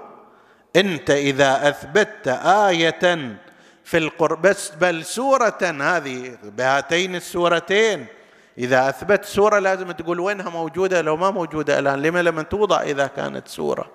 [0.75, 3.37] انت إذا أثبتت آية
[3.83, 8.05] في القرآن بس بل سورة هذه بهاتين السورتين.
[8.57, 13.07] إذا أثبت سورة لازم تقول وينها موجودة لو ما موجودة الآن؟ لما لم توضع إذا
[13.07, 13.91] كانت سورة؟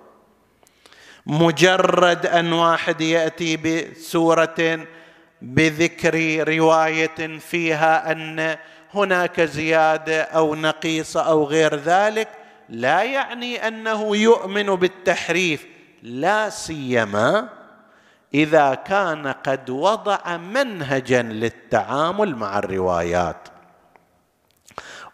[1.25, 4.79] مجرد أن واحد يأتي بسورة
[5.41, 8.57] بذكر رواية فيها أن
[8.93, 12.27] هناك زيادة أو نقيصة أو غير ذلك
[12.69, 15.65] لا يعني أنه يؤمن بالتحريف
[16.03, 17.49] لا سيما
[18.33, 23.47] إذا كان قد وضع منهجا للتعامل مع الروايات.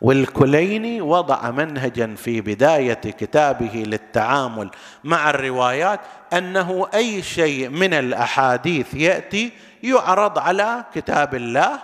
[0.01, 4.69] والكليني وضع منهجا في بداية كتابه للتعامل
[5.03, 5.99] مع الروايات
[6.33, 9.51] أنه أي شيء من الأحاديث يأتي
[9.83, 11.79] يعرض على كتاب الله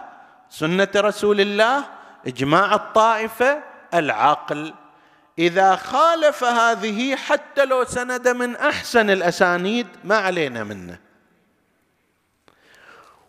[0.49, 1.83] سنة رسول الله
[2.27, 3.57] إجماع الطائفة
[3.93, 4.73] العقل
[5.41, 10.97] إذا خالف هذه حتى لو سند من أحسن الأسانيد ما علينا منه.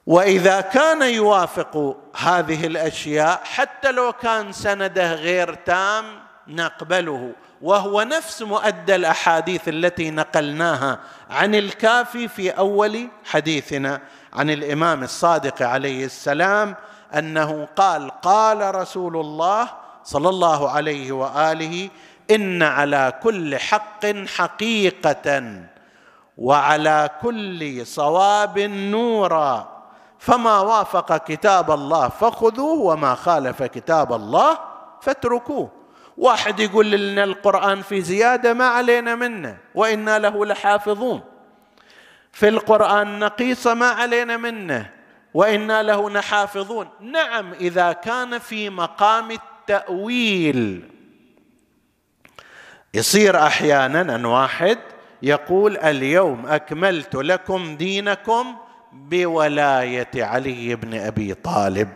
[0.07, 6.05] وإذا كان يوافق هذه الأشياء حتى لو كان سنده غير تام
[6.49, 7.33] نقبله.
[7.63, 11.01] وهو نفس مؤدى الأحاديث التي نقلناها
[11.31, 14.01] عن الكافي في أول حديثنا
[14.33, 16.77] عن الإمام الصادق عليه السلام
[17.15, 21.91] أنه قال قال رسول الله صلى الله عليه وآله
[22.31, 25.55] إن على كل حق حقيقة
[26.39, 29.83] وعلى كل صواب نورا.
[30.19, 34.59] فما وافق كتاب الله فخذوه وما خالف كتاب الله
[35.01, 35.71] فاتركوه.
[36.19, 41.21] واحد يقول لنا القرآن في زيادة ما علينا منه وإنا له لحافظون.
[42.33, 44.91] في القرآن نقيصة ما علينا منه
[45.35, 49.31] وإنا له لحافظون نعم إذا كان في مقام
[49.63, 50.83] التاويل
[52.95, 54.79] يصير أحيانا أن واحد
[55.23, 58.57] يقول اليوم أكملت لكم دينكم
[58.93, 61.89] بولاية علي بن أبي طالب.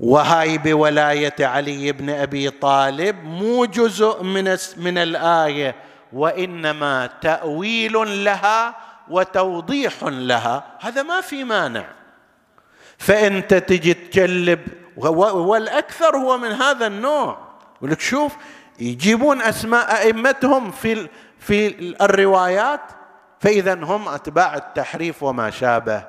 [0.00, 5.74] وهاي بولاية علي بن أبي طالب مو جزء من من الآية
[6.12, 8.74] وإنما تأويل لها
[9.08, 10.64] وتوضيح لها.
[10.80, 11.84] هذا ما في مانع.
[12.98, 17.38] فإنت تجي تجلب والأكثر هو من هذا النوع.
[17.76, 18.36] يقول لك شوف
[18.78, 21.66] يجيبون أسماء أئمتهم في في
[22.04, 22.80] الروايات
[23.40, 26.04] فإذا هم أتباع التحريف وما شابه.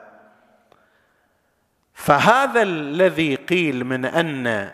[1.94, 4.72] فهذا الذي قيل من أن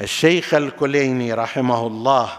[0.00, 2.30] الشيخ الكليني رحمه الله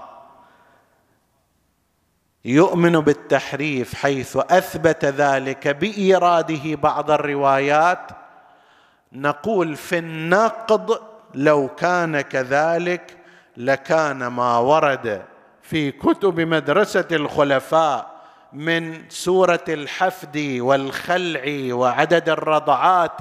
[2.46, 8.12] يؤمن بالتحريف حيث أثبت ذلك بإيراده بعض الروايات
[9.14, 11.00] نقول في النقد
[11.34, 13.18] لو كان كذلك
[13.58, 15.22] لكان ما ورد
[15.62, 18.18] في كتب مدرسة الخلفاء
[18.54, 23.20] من سورة الحفد والخلع وعدد الرضعات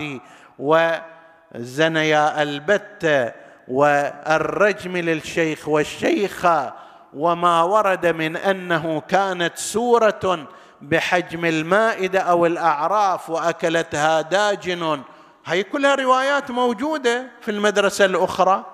[0.58, 3.34] وزنيا البت
[3.68, 6.72] والرجم للشيخ والشيخه
[7.14, 10.48] وما ورد من أنه كانت سورة
[10.82, 15.02] بحجم المائدة أو الأعراف وأكلتها داجن
[15.46, 18.64] هي كلها روايات موجودة في المدرسة الأخرى.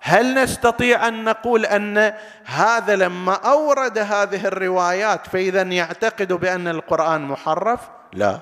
[0.00, 2.12] هل نستطيع أن نقول أن
[2.44, 7.80] هذا لما أورد هذه الروايات فإذا يعتقد بأن القرآن محرف؟
[8.12, 8.40] لا.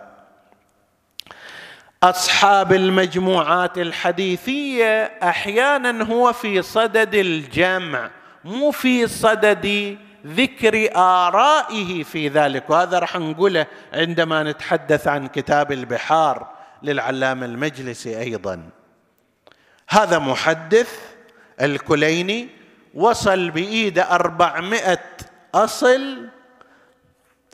[2.02, 8.10] أصحاب المجموعات الحديثية أحيانا هو في صدد الجمع
[8.44, 12.70] مو في صدد ذكر آرائه في ذلك.
[12.70, 16.53] وهذا راح نقوله عندما نتحدث عن كتاب البحار.
[16.84, 18.62] للعلامة المجلسي أيضا.
[19.88, 20.98] هذا محدث
[21.60, 22.48] الكليني
[22.94, 25.00] وصل بإيده أربعمائة
[25.54, 26.28] أصل.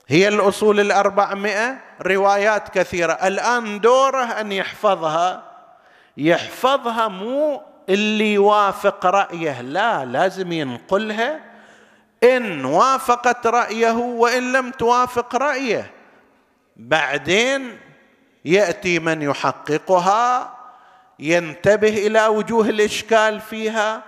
[0.09, 3.13] هي الأصول الأربعمائة روايات كثيرة.
[3.13, 5.43] الآن دوره أن يحفظها.
[6.17, 9.61] يحفظها مو اللي يوافق رأيه.
[9.61, 11.41] لا لازم ينقلها.
[12.25, 15.91] إن وافقت رأيه وإن لم توافق رأيه.
[16.77, 17.79] بعدين
[18.45, 20.57] يأتي من يحققها
[21.19, 24.03] ينتبه إلى وجوه الإشكال فيها.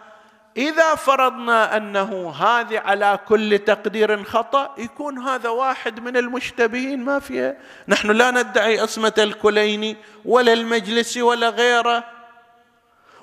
[0.56, 7.04] إذا فرضنا أنه هذه على كل تقدير خطأ يكون هذا واحد من المشتبهين.
[7.04, 7.56] ما فيها
[7.88, 12.04] نحن لا ندعي عصمة الكليني ولا المجلسي ولا غيره.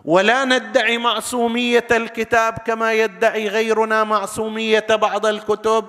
[0.05, 5.85] ولا ندعي معصومية الكتاب كما يدعي غيرنا معصومية بعض الكتب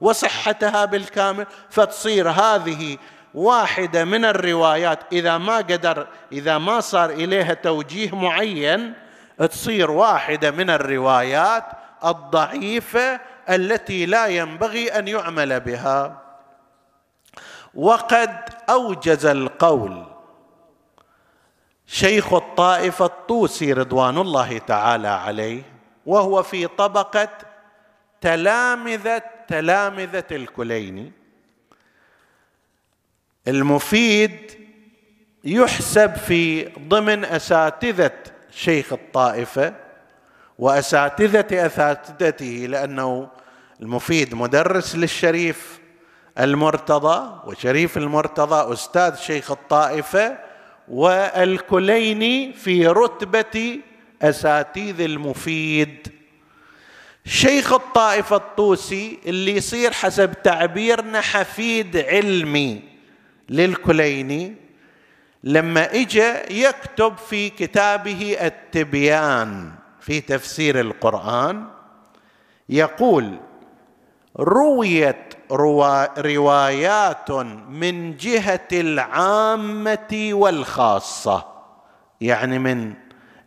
[0.00, 1.46] وصحتها بالكامل.
[1.70, 2.98] فتصير هذه
[3.34, 5.12] واحدة من الروايات.
[5.12, 8.94] إذا ما قدر إذا ما صار إليها توجيه معين
[9.38, 11.64] تصير واحدة من الروايات
[12.04, 13.20] الضعيفة
[13.50, 16.22] التي لا ينبغي أن يعمل بها.
[17.74, 18.30] وقد
[18.70, 20.06] أوجز القول
[21.86, 25.62] شيخ الطائفة الطوسي رضوان الله تعالى عليه
[26.06, 27.28] وهو في طبقة
[28.20, 31.23] تلامذه تلامذة الكليني.
[33.48, 34.50] المفيد
[35.44, 38.12] يحسب في ضمن أساتذة
[38.50, 39.74] شيخ الطائفة
[40.58, 43.28] وأساتذة أساتذته لأنه
[43.82, 45.78] المفيد مدرس للشريف
[46.38, 50.38] المرتضى وشريف المرتضى أستاذ شيخ الطائفة
[50.88, 53.80] والكليني في رتبة
[54.22, 56.08] أساتيذ المفيد.
[57.26, 62.93] شيخ الطائفة الطوسي اللي يصير حسب تعبيرنا حفيد علمي.
[63.48, 64.54] للكليني
[65.44, 71.66] لما اجى يكتب في كتابه التبيان في تفسير القرآن
[72.68, 73.38] يقول
[74.36, 75.34] رويت
[76.18, 77.30] روايات
[77.68, 81.44] من جهة العامة والخاصة
[82.20, 82.94] يعني من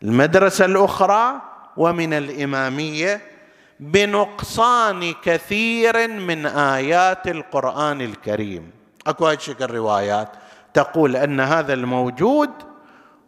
[0.02, 1.32] المدرسة الأخرى
[1.76, 3.20] ومن الإمامية
[3.80, 8.70] بنقصان كثير من آيات القرآن الكريم.
[9.08, 10.28] أكو شكل روايات
[10.74, 12.50] تقول أن هذا الموجود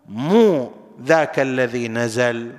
[0.08, 0.72] مو
[1.02, 2.52] ذاك الذي نزل.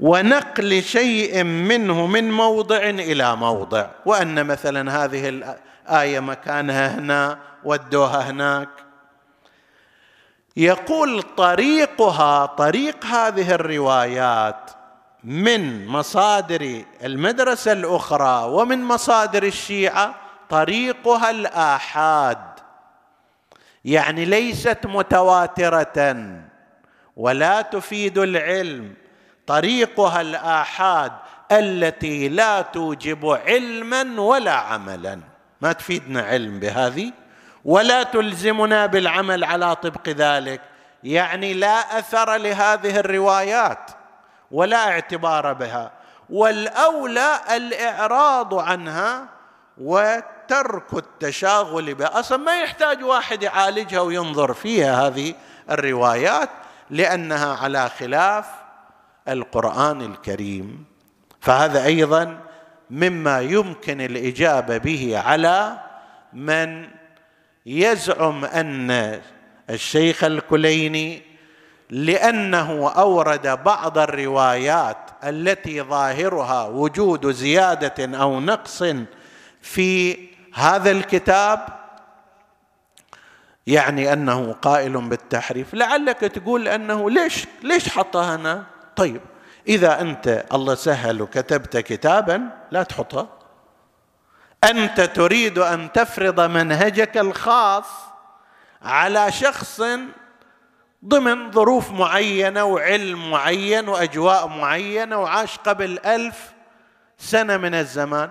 [0.00, 3.86] ونقل شيء منه من موضع إلى موضع.
[4.06, 8.68] وأن مثلا هذه الايه مكانها هنا ودوها هناك.
[10.56, 14.70] يقول طريقها طريق هذه الروايات
[15.24, 20.14] من مصادر المدرسة الأخرى ومن مصادر الشيعة
[20.50, 22.38] طريقها الآحاد.
[23.84, 26.16] يعني ليست متواترة
[27.16, 28.94] ولا تفيد العلم.
[29.46, 31.12] طريقها الآحاد
[31.52, 35.20] التي لا توجب علما ولا عملا.
[35.60, 37.12] ما تفيدنا علم بهذه؟
[37.64, 40.60] ولا تلزمنا بالعمل على طبق ذلك.
[41.04, 43.90] يعني لا أثر لهذه الروايات
[44.50, 45.92] ولا اعتبار بها.
[46.30, 49.26] والأولى الإعراض عنها
[50.50, 55.34] وترك التشاغل بها أصلا ما يحتاج واحد يعالجها وينظر فيها هذه
[55.70, 56.48] الروايات
[56.90, 58.46] لأنها على خلاف
[59.28, 60.84] القرآن الكريم.
[61.40, 62.40] فهذا أيضا
[62.90, 65.78] مما يمكن الإجابة به على
[66.32, 66.88] من
[67.66, 69.20] يزعم أن
[69.70, 71.22] الشيخ الكليني
[71.90, 78.82] لأنه أورد بعض الروايات التي ظاهرها وجود زيادة أو نقص
[79.60, 81.80] في هذا الكتاب
[83.66, 85.74] يعني أنه قائل بالتحريف.
[85.74, 88.64] لعلك تقول أنه ليش ليش حطها هنا؟
[88.96, 89.20] طيب
[89.68, 93.28] إذا أنت الله سهل وكتبت كتابا لا تحطها.
[94.64, 97.86] أنت تريد أن تفرض منهجك الخاص
[98.82, 99.82] على شخص
[101.04, 106.52] ضمن ظروف معينة وعلم معين وأجواء معينة وعاش قبل ألف
[107.18, 108.30] سنة من الزمان.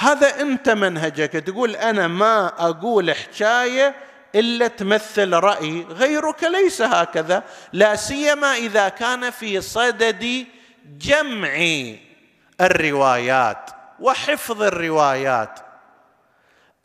[0.00, 1.32] هذا أنت منهجك.
[1.32, 3.94] تقول أنا ما أقول حكاية
[4.34, 7.42] إلا تمثل رأي غيرك ليس هكذا.
[7.72, 10.46] لا سيما إذا كان في صدد
[10.98, 11.84] جمع
[12.60, 13.70] الروايات
[14.00, 15.60] وحفظ الروايات.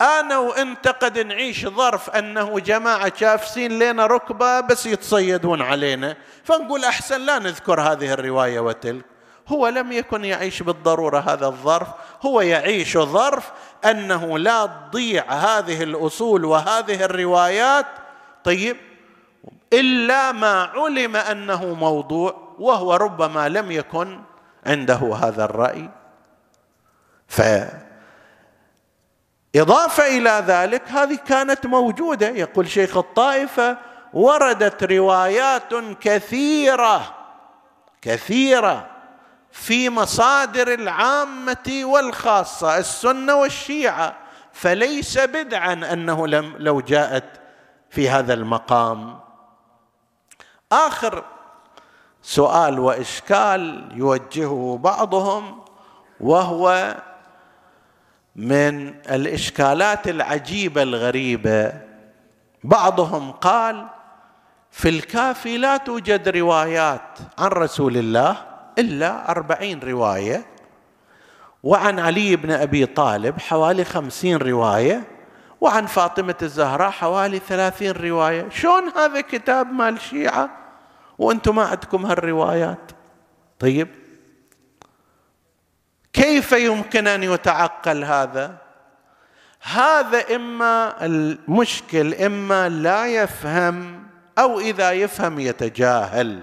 [0.00, 6.16] أنا وأنت قد نعيش ظرف أنه جماعة شافسين لنا ركبة بس يتصيدون علينا.
[6.44, 9.15] فنقول أحسن لا نذكر هذه الرواية وتلك.
[9.48, 11.88] هو لم يكن يعيش بالضرورة هذا الظرف
[12.22, 13.52] هو يعيش ظرف
[13.84, 17.86] أنه لا تضيع هذه الأصول وهذه الروايات
[18.44, 18.76] طيب
[19.72, 24.20] إلا ما علم أنه موضوع وهو ربما لم يكن
[24.66, 25.88] عنده هذا الرأي.
[27.28, 27.42] ف
[29.56, 33.78] إضافة إلى ذلك هذه كانت موجودة يقول شيخ الطائفة
[34.12, 37.14] وردت روايات كثيرة
[38.02, 38.95] كثيرة.
[39.56, 44.16] في مصادر العامة والخاصة السنة والشيعة.
[44.52, 47.24] فليس بدعا أنه لم لو جاءت
[47.90, 49.20] في هذا المقام.
[50.72, 51.24] آخر
[52.22, 55.60] سؤال وإشكال يوجهه بعضهم
[56.20, 56.96] وهو
[58.36, 61.72] من الإشكالات العجيبة الغريبة.
[62.64, 63.86] بعضهم قال
[64.70, 70.46] في الكافي لا توجد روايات عن رسول الله إلا أربعين رواية
[71.62, 75.04] وعن علي بن أبي طالب حوالي خمسين رواية
[75.60, 78.48] وعن فاطمة الزهراء حوالي ثلاثين رواية.
[78.48, 80.50] شلون هذا كتاب مال الشيعه
[81.18, 82.92] وأنتم ما عندكم هالروايات؟
[83.58, 83.88] طيب
[86.12, 88.56] كيف يمكن أن يتعقل هذا؟
[89.62, 94.06] هذا إما المشكل إما لا يفهم
[94.38, 96.42] أو إذا يفهم يتجاهل.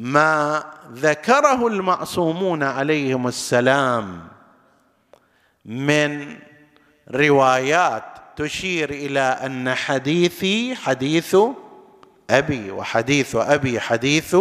[0.00, 4.28] ما ذكره المعصومون عليهم السلام
[5.64, 6.36] من
[7.10, 8.04] روايات
[8.36, 11.36] تشير إلى أن حديثي حديث
[12.30, 14.36] أبي وحديث أبي حديث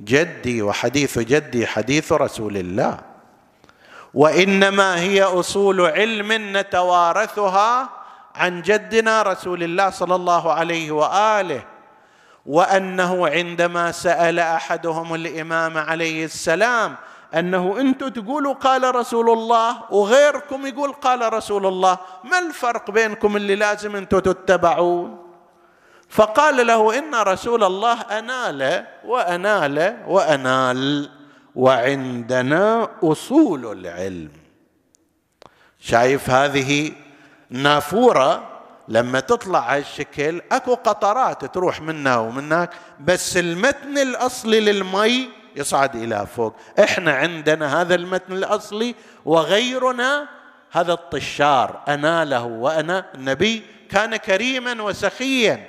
[0.00, 2.98] جدي وحديث جدي حديث رسول الله.
[4.14, 7.90] وإنما هي أصول علم نتوارثها
[8.34, 11.75] عن جدنا رسول الله صلى الله عليه وآله.
[12.46, 16.96] وأنه عندما سأل أحدهم الإمام عليه السلام
[17.34, 23.54] أنه أنتم تقولوا قال رسول الله وغيركم يقول قال رسول الله ما الفرق بينكم اللي
[23.54, 25.26] لازم أنتم تتبعون؟
[26.08, 31.10] فقال له إن رسول الله أنال وأنال وأنال
[31.56, 34.30] وعندنا أصول العلم.
[35.80, 36.92] شايف هذه
[37.50, 38.55] نافورة
[38.88, 42.70] لما تطلع هالشكل اكو قطرات تروح منا ومنك
[43.00, 46.54] بس المتن الاصلي للمي يصعد إلى فوق.
[46.78, 50.28] إحنا عندنا هذا المتن الاصلي وغيرنا
[50.72, 55.66] هذا الطشار اناله وأنا النبي كان كريما وسخيا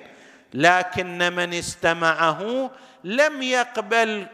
[0.54, 2.70] لكن من استمعه
[3.04, 4.28] لم يقبل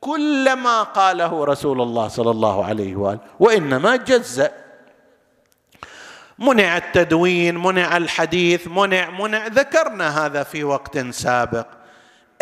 [0.00, 4.50] كل ما قاله رسول الله صلى الله عليه وآله وإنما جزأ.
[6.42, 9.46] منع التدوين منع الحديث منع منع.
[9.46, 11.66] ذكرنا هذا في وقت سابق.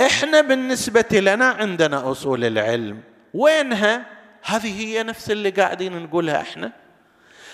[0.01, 3.01] إحنا بالنسبة لنا عندنا أصول العلم.
[3.35, 4.07] وينها؟
[4.45, 6.73] هذه هي نفس اللي قاعدين نقولها إحنا.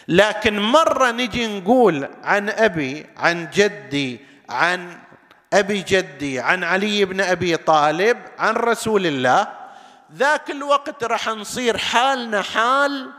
[0.09, 4.99] لكن مرة نجي نقول عن أبي عن جدي عن
[5.53, 9.49] أبي جدي عن علي بن أبي طالب عن رسول الله
[10.15, 13.11] ذاك الوقت راح نصير حالنا حال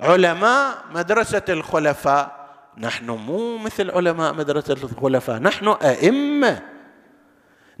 [0.00, 2.37] علماء مدرسة الخلفاء.
[2.78, 5.38] نحن مو مثل علماء مدرسة الخلفاء.
[5.38, 6.62] نحن أئمة.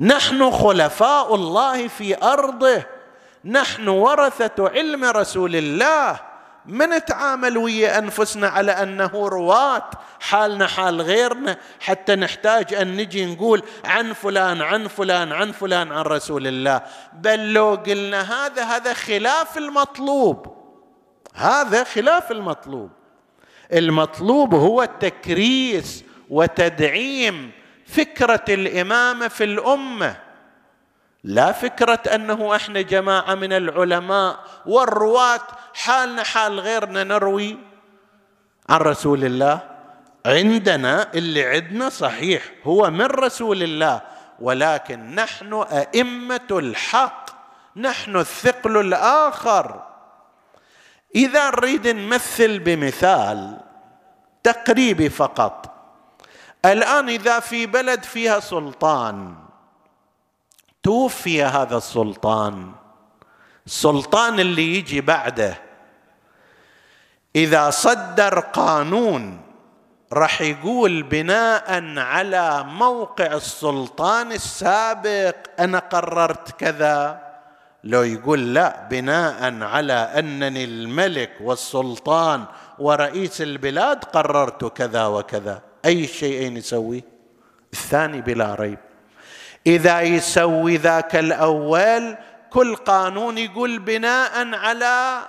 [0.00, 2.82] نحن خلفاء الله في أرضه.
[3.44, 6.20] نحن ورثة علم رسول الله.
[6.66, 9.90] ما نتعامل ويا أنفسنا على أنه رواة؟
[10.20, 11.56] حالنا حال غيرنا.
[11.80, 16.82] حتى نحتاج أن نجي نقول عن فلان عن فلان عن فلان عن رسول الله.
[17.12, 20.46] بل لو قلنا هذا هذا خلاف المطلوب.
[21.34, 22.97] هذا خلاف المطلوب.
[23.72, 27.50] المطلوب هو تكريس وتدعيم
[27.86, 30.16] فكرة الإمامة في الأمة.
[31.24, 35.40] لا فكرة أنه إحنا جماعة من العلماء والرواة
[35.74, 37.58] حالنا حال غيرنا نروي
[38.68, 39.60] عن رسول الله.
[40.26, 44.00] عندنا اللي عندنا صحيح هو من رسول الله.
[44.40, 47.30] ولكن نحن أئمة الحق
[47.76, 49.87] نحن الثقل الآخر.
[51.14, 53.60] إذا نريد نمثل بمثال
[54.42, 55.74] تقريبي فقط
[56.64, 59.34] الآن إذا في بلد فيها سلطان
[60.82, 62.72] توفي هذا السلطان
[63.66, 65.58] السلطان اللي يجي بعده
[67.36, 69.40] إذا صدر قانون
[70.12, 77.27] راح يقول بناء على موقع السلطان السابق أنا قررت كذا.
[77.84, 82.44] لو يقول لا بناء على أنني الملك والسلطان
[82.78, 85.62] ورئيس البلاد قررت كذا وكذا.
[85.84, 87.04] أي شيئين يسوي؟
[87.72, 88.78] الثاني بلا ريب.
[89.66, 92.16] إذا يسوي ذاك الأول
[92.50, 95.20] كل قانون يقول بناء على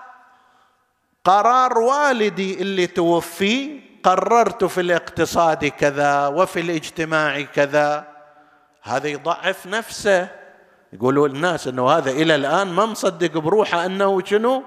[1.25, 8.07] قرار والدي اللي توفي قررت في الاقتصاد كذا وفي الاجتماع كذا.
[8.83, 10.38] هذا يضعف نفسه.
[10.93, 14.63] يقولوا الناس إنه هذا إلى الآن ما مصدق بروحه أنه شنو؟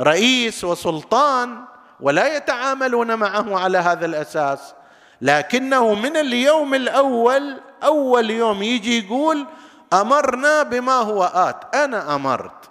[0.00, 1.64] رئيس وسلطان
[2.00, 4.74] ولا يتعاملون معه على هذا الأساس.
[5.20, 9.46] لكنه من اليوم الأول أول يوم يجي يقول
[9.92, 11.74] أمرنا بما هو آت.
[11.74, 12.70] أنا أمرت.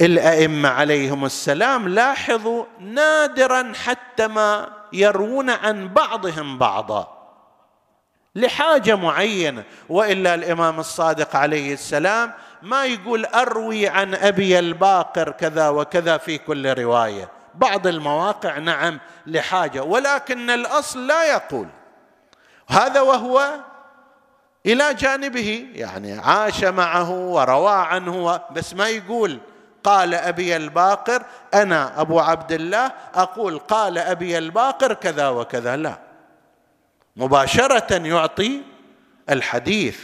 [0.00, 7.21] الأئمة عليهم السلام لاحظوا نادرا حتى ما يروون عن بعضهم بعضا.
[8.34, 16.16] لحاجة معينة وإلا الإمام الصادق عليه السلام ما يقول أروي عن أبي الباقر كذا وكذا
[16.16, 17.28] في كل رواية.
[17.54, 21.68] بعض المواقع نعم لحاجة ولكن الأصل لا يقول.
[22.68, 23.50] هذا وهو
[24.66, 29.38] إلى جانبه يعني عاش معه وروى عنه بس ما يقول
[29.84, 31.22] قال أبي الباقر
[31.54, 36.11] أنا أبو عبد الله أقول قال أبي الباقر كذا وكذا لا.
[37.16, 38.60] مباشرة يعطي
[39.30, 39.98] الحديث.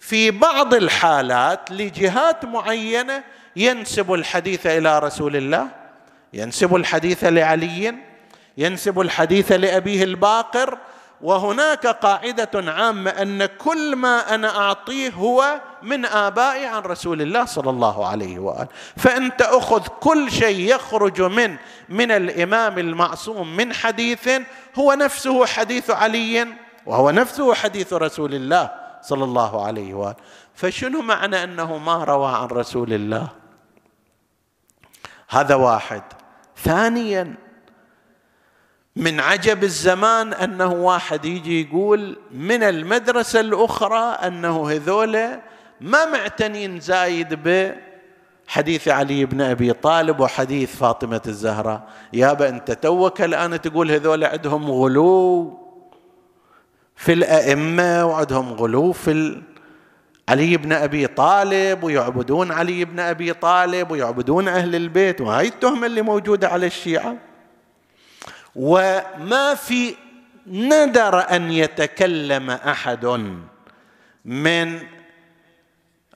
[0.00, 3.24] في بعض الحالات لجهات معينة
[3.56, 5.68] ينسب الحديث إلى رسول الله
[6.32, 7.94] ينسب الحديث لعلي
[8.56, 10.78] ينسب الحديث لأبيه الباقر.
[11.20, 17.70] وهناك قاعدة عامة أن كل ما أنا أعطيه هو من آبائي عن رسول الله صلى
[17.70, 18.68] الله عليه وآله.
[18.96, 21.56] فانت اخذ كل شيء يخرج من
[21.88, 24.30] من الإمام المعصوم من حديث
[24.74, 26.46] هو نفسه حديث علي
[26.86, 28.70] وهو نفسه حديث رسول الله
[29.02, 30.16] صلى الله عليه وآله.
[30.54, 33.28] فشنو معنى أنه ما روى عن رسول الله؟
[35.28, 36.02] هذا واحد.
[36.56, 37.34] ثانيا
[38.96, 45.40] من عجب الزمان أنه واحد يجي يقول من المدرسة الأخرى أنه هذول
[45.80, 47.38] ما معتنين زايد
[48.48, 54.70] بحديث علي بن أبي طالب وحديث فاطمة الزهراء يابا أنت توك الآن تقول هذول عندهم
[54.70, 55.58] غلو
[56.96, 59.42] في الأئمة وعندهم غلو في
[60.28, 65.20] علي بن أبي طالب ويعبدون علي بن أبي طالب ويعبدون أهل البيت.
[65.20, 67.16] وهاي التهمة اللي موجودة على الشيعة.
[68.56, 69.94] وما في
[70.46, 73.06] ندر أن يتكلم أحد
[74.24, 74.80] من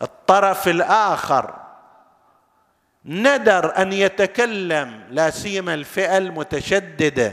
[0.03, 1.55] الطرف الآخر.
[3.05, 7.33] ندر أن يتكلم لا سيما الفئة المتشددة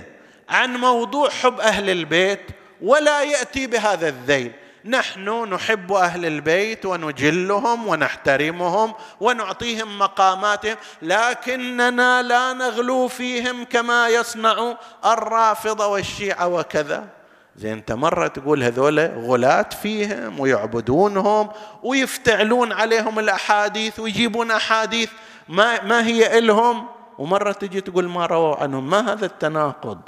[0.50, 2.42] عن موضوع حب أهل البيت
[2.82, 4.52] ولا يأتي بهذا الذيل.
[4.86, 15.88] نحن نحب أهل البيت ونجلهم ونحترمهم ونعطيهم مقاماتهم لكننا لا نغلو فيهم كما يصنع الرافضة
[15.88, 17.17] والشيعة وكذا.
[17.58, 21.50] زين انت مرة تقول هذول غلاة فيهم ويعبدونهم
[21.84, 25.10] ويفتعلون عليهم الأحاديث ويجيبون أحاديث
[25.50, 26.88] ما ما هي إلهم؟
[27.18, 28.90] ومرة تجي تقول ما رووا عنهم.
[28.90, 30.02] ما هذا التناقض؟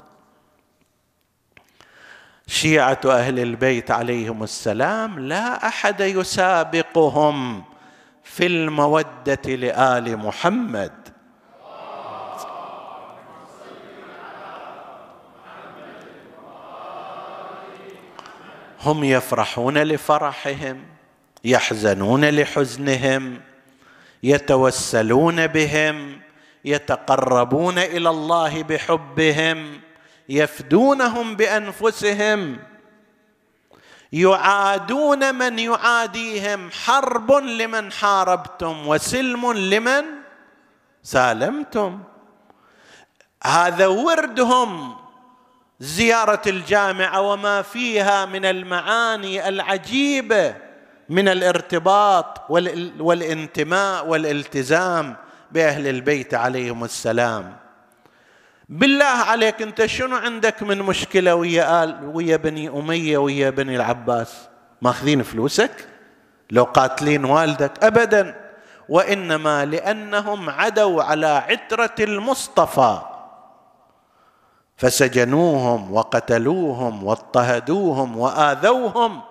[2.48, 7.64] شيعة أهل البيت عليهم السلام لا أحد يسابقهم
[8.24, 10.99] في المودة لآل محمد.
[18.80, 20.84] هم يفرحون لفرحهم
[21.44, 23.42] يحزنون لحزنهم
[24.24, 26.22] يتوسلون بهم
[26.66, 29.82] يتقربون إلى الله بحبهم
[30.30, 32.60] يفدونهم بأنفسهم
[34.14, 40.04] يعادون من يعاديهم حرب لمن حاربتم وسلم لمن
[41.04, 42.04] سالمتم.
[43.44, 44.96] هذا وردهم
[45.80, 50.56] زيارة الجامعة وما فيها من المعاني العجيبة
[51.10, 52.46] من الارتباط
[53.00, 55.16] والانتماء والالتزام
[55.52, 57.58] بأهل البيت عليهم السلام.
[58.70, 64.34] بالله عليك أنت شنو عندك من مشكلة ويا آل ويا بني أمية ويا بني العباس؟
[64.82, 65.88] ماخذين فلوسك؟
[66.52, 68.50] لو قاتلين والدك؟ ابدا.
[68.90, 73.02] وإنما لأنهم عدوا على عترة المصطفى.
[74.80, 79.22] فسجنوهم وقتلوهم واضطهدوهم وآذوهم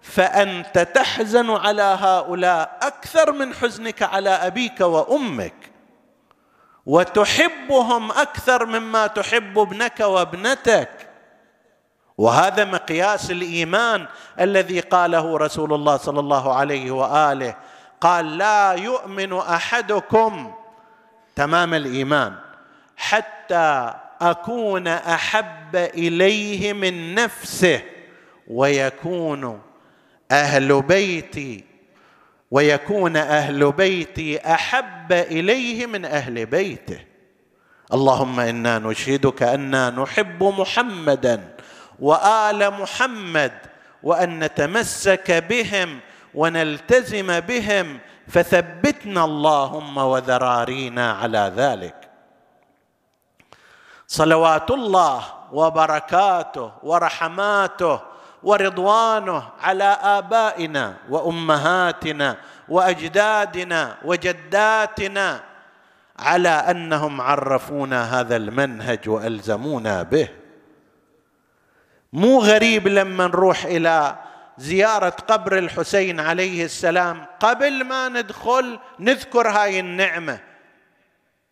[0.00, 5.54] فأنت تحزن على هؤلاء أكثر من حزنك على أبيك وأمك
[6.86, 11.08] وتحبهم أكثر مما تحب ابنك وابنتك.
[12.18, 14.06] وهذا مقياس الإيمان
[14.40, 17.54] الذي قاله رسول الله صلى الله عليه وآله
[18.00, 20.54] قال لا يؤمن أحدكم
[21.36, 22.34] تمام الإيمان
[22.96, 23.94] حتى
[24.30, 27.82] أكون أحب إليه من نفسه
[28.48, 29.60] ويكون
[30.30, 31.64] أهل بيتي
[32.50, 37.00] ويكون أهل بيتي أحب إليه من أهل بيته.
[37.92, 41.56] اللهم إنا نشهدك أنا نحب محمدا
[42.00, 43.52] وآل محمد
[44.02, 46.00] وأن نتمسك بهم
[46.34, 47.98] ونلتزم بهم
[48.28, 52.01] فثبتنا اللهم وذرارينا على ذلك.
[54.12, 58.00] صلوات الله وبركاته ورحماته
[58.42, 62.36] ورضوانه على ابائنا وامهاتنا
[62.68, 65.40] واجدادنا وجداتنا
[66.18, 70.28] على انهم عرفونا هذا المنهج والزمونا به.
[72.12, 74.16] مو غريب لما نروح إلى
[74.58, 77.26] زيارة قبر الحسين عليه السلام.
[77.40, 80.51] قبل ما ندخل نذكر هاي النعمة.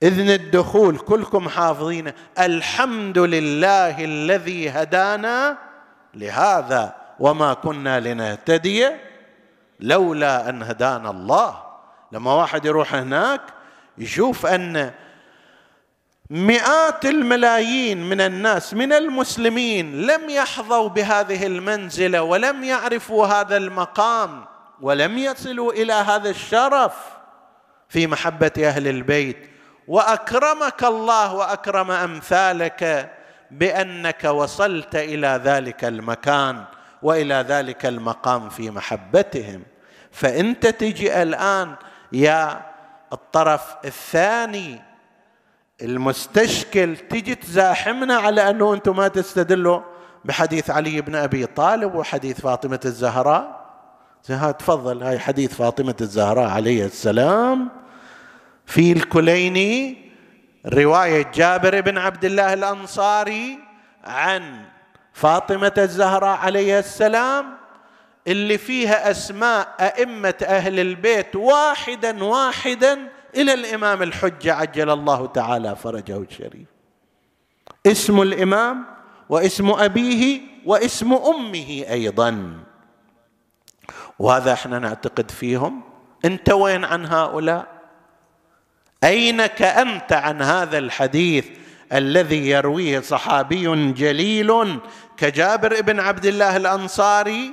[0.03, 5.59] إذن الدخول كلكم حافظين الحمد لله الذي هدانا
[6.15, 8.89] لهذا وما كنا لنهتدي
[9.81, 11.63] لولا أن هدانا الله.
[12.13, 13.41] لما واحد يروح هناك
[13.99, 14.93] يشوف أن
[16.31, 24.45] مئات الملايين من الناس من المسلمين لم يحظوا بهذه المنزلة ولم يعرفوا هذا المقام
[24.81, 26.95] ولم يصلوا إلى هذا الشرف
[27.89, 29.51] في محبة أهل البيت.
[29.89, 33.11] وأكرمك الله وأكرم أمثالك
[33.51, 36.65] بأنك وصلت إلى ذلك المكان
[37.03, 39.63] وإلى ذلك المقام في محبتهم.
[40.11, 41.75] فإنت تجي الآن
[42.13, 42.61] يا
[43.13, 44.83] الطرف الثاني
[45.83, 49.81] المستشكل تجي تزاحمنا على أنه أنتم ما تستدلوا
[50.25, 53.61] بحديث علي بن أبي طالب وحديث فاطمة الزهراء.
[54.59, 57.80] تفضل هاي حديث فاطمة الزهراء عليه السلام.
[58.71, 59.97] في الكليني
[60.67, 63.59] رواية جابر بن عبد الله الأنصاري
[64.05, 64.65] عن
[65.13, 67.47] فاطمة الزهراء عليه السلام
[68.27, 76.19] اللي فيها أسماء أئمة أهل البيت واحدا واحدا إلى الإمام الحجة عجل الله تعالى فرجه
[76.19, 76.69] الشريف.
[77.87, 78.85] اسم الإمام
[79.29, 82.59] واسم أبيه واسم أمه أيضا.
[84.19, 85.83] وهذا إحنا نعتقد فيهم.
[86.25, 87.80] أنت وين عن هؤلاء؟
[89.05, 91.47] اينك انت عن هذا الحديث
[91.93, 94.81] الذي يرويه صحابي جليل
[95.17, 97.53] كجابر بن عبد الله الأنصاري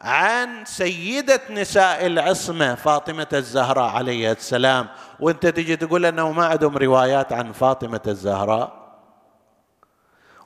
[0.00, 4.88] عن سيدة نساء العصمة فاطمة الزهراء عليه السلام؟
[5.20, 8.86] وأنت تجي تقول أنه ما عندهم روايات عن فاطمة الزهراء؟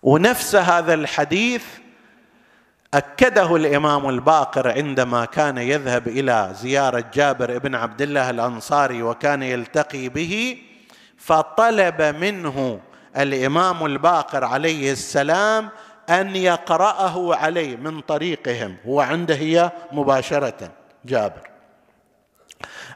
[0.03, 1.64] ونفس هذا الحديث
[2.95, 10.09] أكده الإمام الباقر عندما كان يذهب إلى زيارة جابر بن عبد الله الأنصاري وكان يلتقي
[10.09, 10.59] به
[11.16, 12.80] فطلب منه
[13.16, 15.68] الإمام الباقر عليه السلام
[16.11, 18.76] أن يقرأه عليه من طريقهم.
[18.86, 20.70] هو عنده هي مباشرة
[21.05, 21.51] جابر.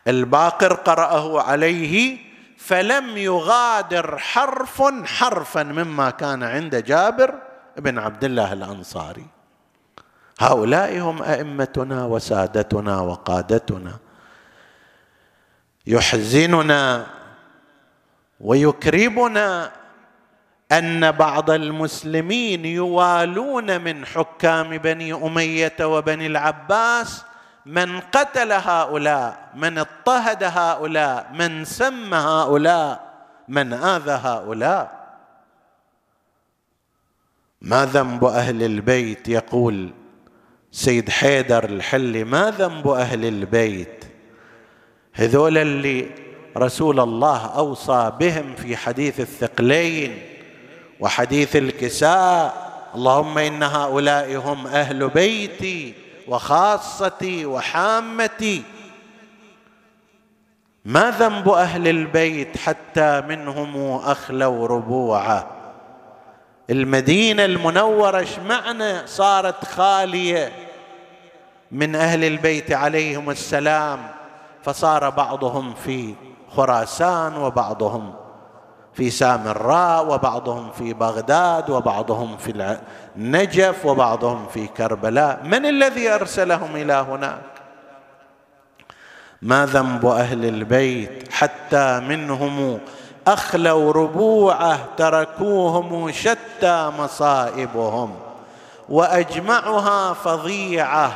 [0.08, 2.18] الباقر قرأه عليه
[2.58, 7.34] فلم يغادر حرف حرفا مما كان عند جابر
[7.76, 9.33] بن عبد الله الأنصاري.
[10.40, 13.98] هؤلاء هم أئمتنا وسادتنا وقادتنا.
[15.86, 17.06] يحزننا
[18.40, 19.70] ويكربنا
[20.72, 27.24] أن بعض المسلمين يوالون من حكام بني أمية وبني العباس
[27.66, 33.14] من قتل هؤلاء من اضطهد هؤلاء من سم هؤلاء
[33.48, 35.04] من آذى هؤلاء.
[37.60, 40.03] ما ذنب أهل البيت؟ يقول
[40.74, 44.04] سيد حيدر الحلي ما ذنب أهل البيت؟
[45.12, 46.10] هذول اللي
[46.56, 50.18] رسول الله أوصى بهم في حديث الثقلين
[51.00, 55.94] وحديث الكساء اللهم إن هؤلاء هم أهل بيتي
[56.28, 58.62] وخاصتي وحامتي.
[60.84, 65.50] ما ذنب أهل البيت حتى منهم أخلوا ربوعه
[66.70, 70.63] المدينة المنورة إيش معنى صارت خالية؟
[71.72, 73.98] من أهل البيت عليهم السلام
[74.62, 76.14] فصار بعضهم في
[76.56, 78.12] خراسان وبعضهم
[78.94, 82.78] في سامراء وبعضهم في بغداد وبعضهم في
[83.16, 85.40] النجف وبعضهم في كربلاء.
[85.44, 87.40] من الذي أرسلهم إلى هناك؟
[89.42, 92.80] ما ذنب أهل البيت حتى منهم
[93.26, 98.14] أخلوا ربوعه تركوهم شتى مصائبهم
[98.88, 101.12] وأجمعها فظيعة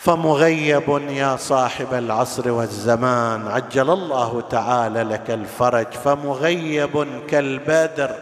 [0.00, 5.86] فمغيب يا صاحب العصر والزمان عجل الله تعالى لك الفرج.
[6.04, 8.14] فمغيب كالبدر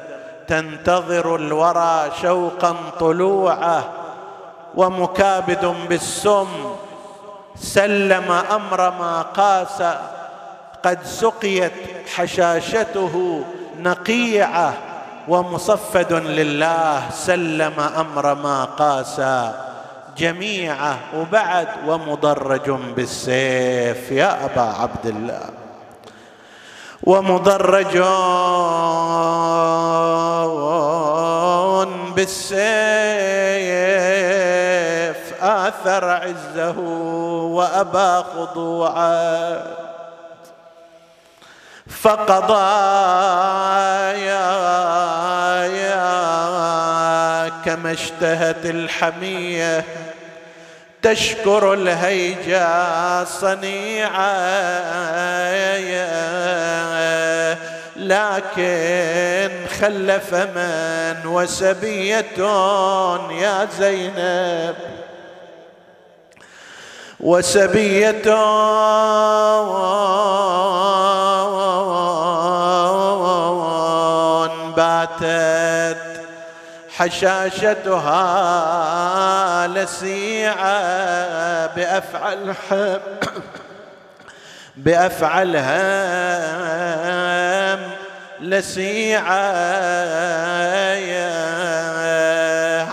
[0.48, 3.84] تنتظر الورى شوقا طلوعه.
[4.74, 6.46] ومكابد بالسم
[7.56, 9.82] سلم أمر ما قاس.
[10.82, 11.72] قد سقيت
[12.14, 13.44] حشاشته
[13.78, 14.74] نقيعه.
[15.28, 19.67] ومصفد لله سلم أمر ما قاسى
[20.18, 24.12] جميعه وبعد ومدرج بالسيف.
[24.12, 25.50] يا أبا عبد الله.
[27.02, 27.96] ومدرج
[32.14, 32.58] بالسيف.
[35.42, 36.78] آثر عزه
[37.54, 39.62] وأبى خضوعه.
[42.02, 42.68] فقضى
[44.18, 44.48] يا
[47.68, 49.84] كما اشتهت الحمية
[51.02, 54.18] تشكر الهيجا صنيعه
[57.96, 59.50] لكن
[59.80, 62.24] خلف من وسبية
[63.30, 64.74] يا زينب
[67.20, 68.34] وسبية
[76.98, 78.16] حشاشتها
[79.66, 80.76] لسيعة
[81.66, 83.00] بأفعل حب
[84.76, 85.78] بأفعلها
[88.40, 89.78] لسيعة.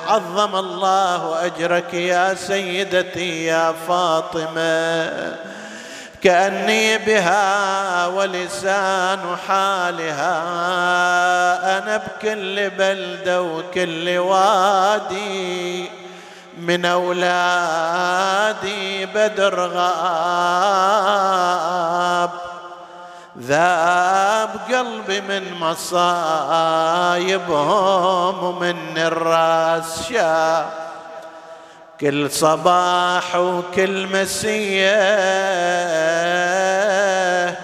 [0.08, 5.36] عظم الله أجرك يا سيدتي يا فاطمة.
[6.26, 10.38] كأني بها ولسان حالها.
[11.78, 15.90] أنا بكل بلدة وكل وادي
[16.58, 17.26] من أولادي
[19.06, 19.96] بدر غاب.
[23.40, 26.34] ذاب قلبي من مصايبهم
[28.44, 30.70] ومن الراس شاب
[32.02, 34.96] كل صباح وكل مسية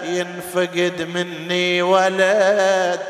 [0.04, 3.00] ينفقد مني ولد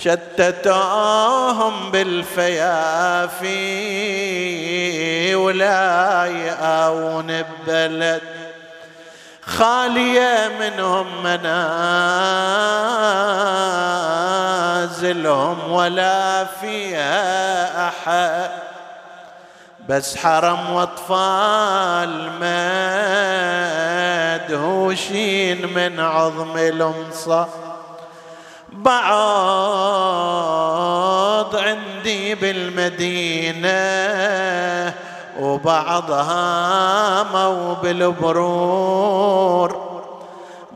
[0.00, 3.54] شتتوهم بالفيافي
[5.34, 8.22] ولا يآون ببلد
[9.42, 11.22] خالية منهم
[14.84, 18.73] منازلهم ولا فيها أحد.
[19.88, 22.30] بس حرم واطفال
[24.48, 27.48] مدهوشين من عظم الانصار
[28.72, 29.06] بعض
[31.56, 33.74] عندي بالمدينة
[35.40, 39.44] وبعضها مو بالبرور.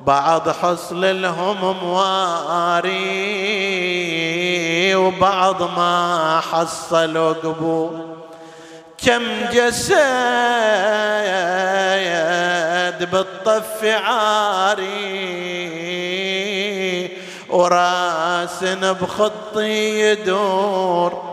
[0.07, 2.95] بعض حصل لهم مواري
[4.95, 8.18] وبعض ما حصلوا قبول
[9.07, 9.99] كم جسد
[13.13, 14.89] بالطف عاري
[17.49, 21.29] وراس بخطي يدور.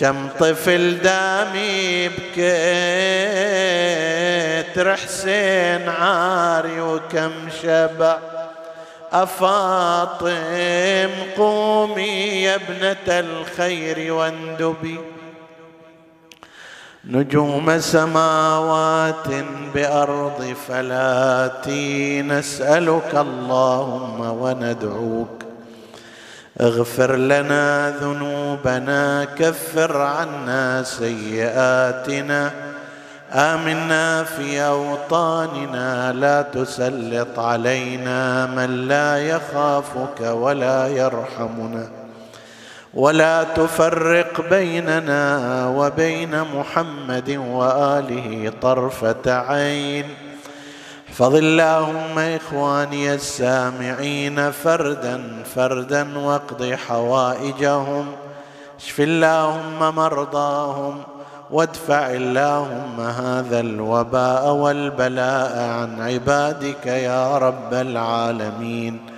[0.00, 2.36] كم طفل دامي بكتر
[4.96, 8.18] حسين عاري وكم شبع
[9.12, 10.30] أفاطم
[11.36, 15.00] قومي يا ابنة الخير واندبي.
[17.08, 19.28] نجوم سماوات
[19.74, 25.42] بأرض فلاتي نسالك اللهم وندعوك.
[26.60, 32.50] اغفر لنا ذنوبنا كفر عنا سيئاتنا.
[33.32, 41.97] آمنا في أوطاننا لا تسلط علينا من لا يخافك ولا يرحمنا.
[42.94, 45.22] ولا تفرق بيننا
[45.76, 50.04] وبين محمد وآله طرفة عين.
[51.08, 58.06] احفظ اللهم إخواني السامعين فردا فردا واقض حوائجهم.
[58.80, 61.02] اشف اللهم مرضاهم
[61.50, 69.17] وادفع اللهم هذا الوباء والبلاء عن عبادك يا رب العالمين.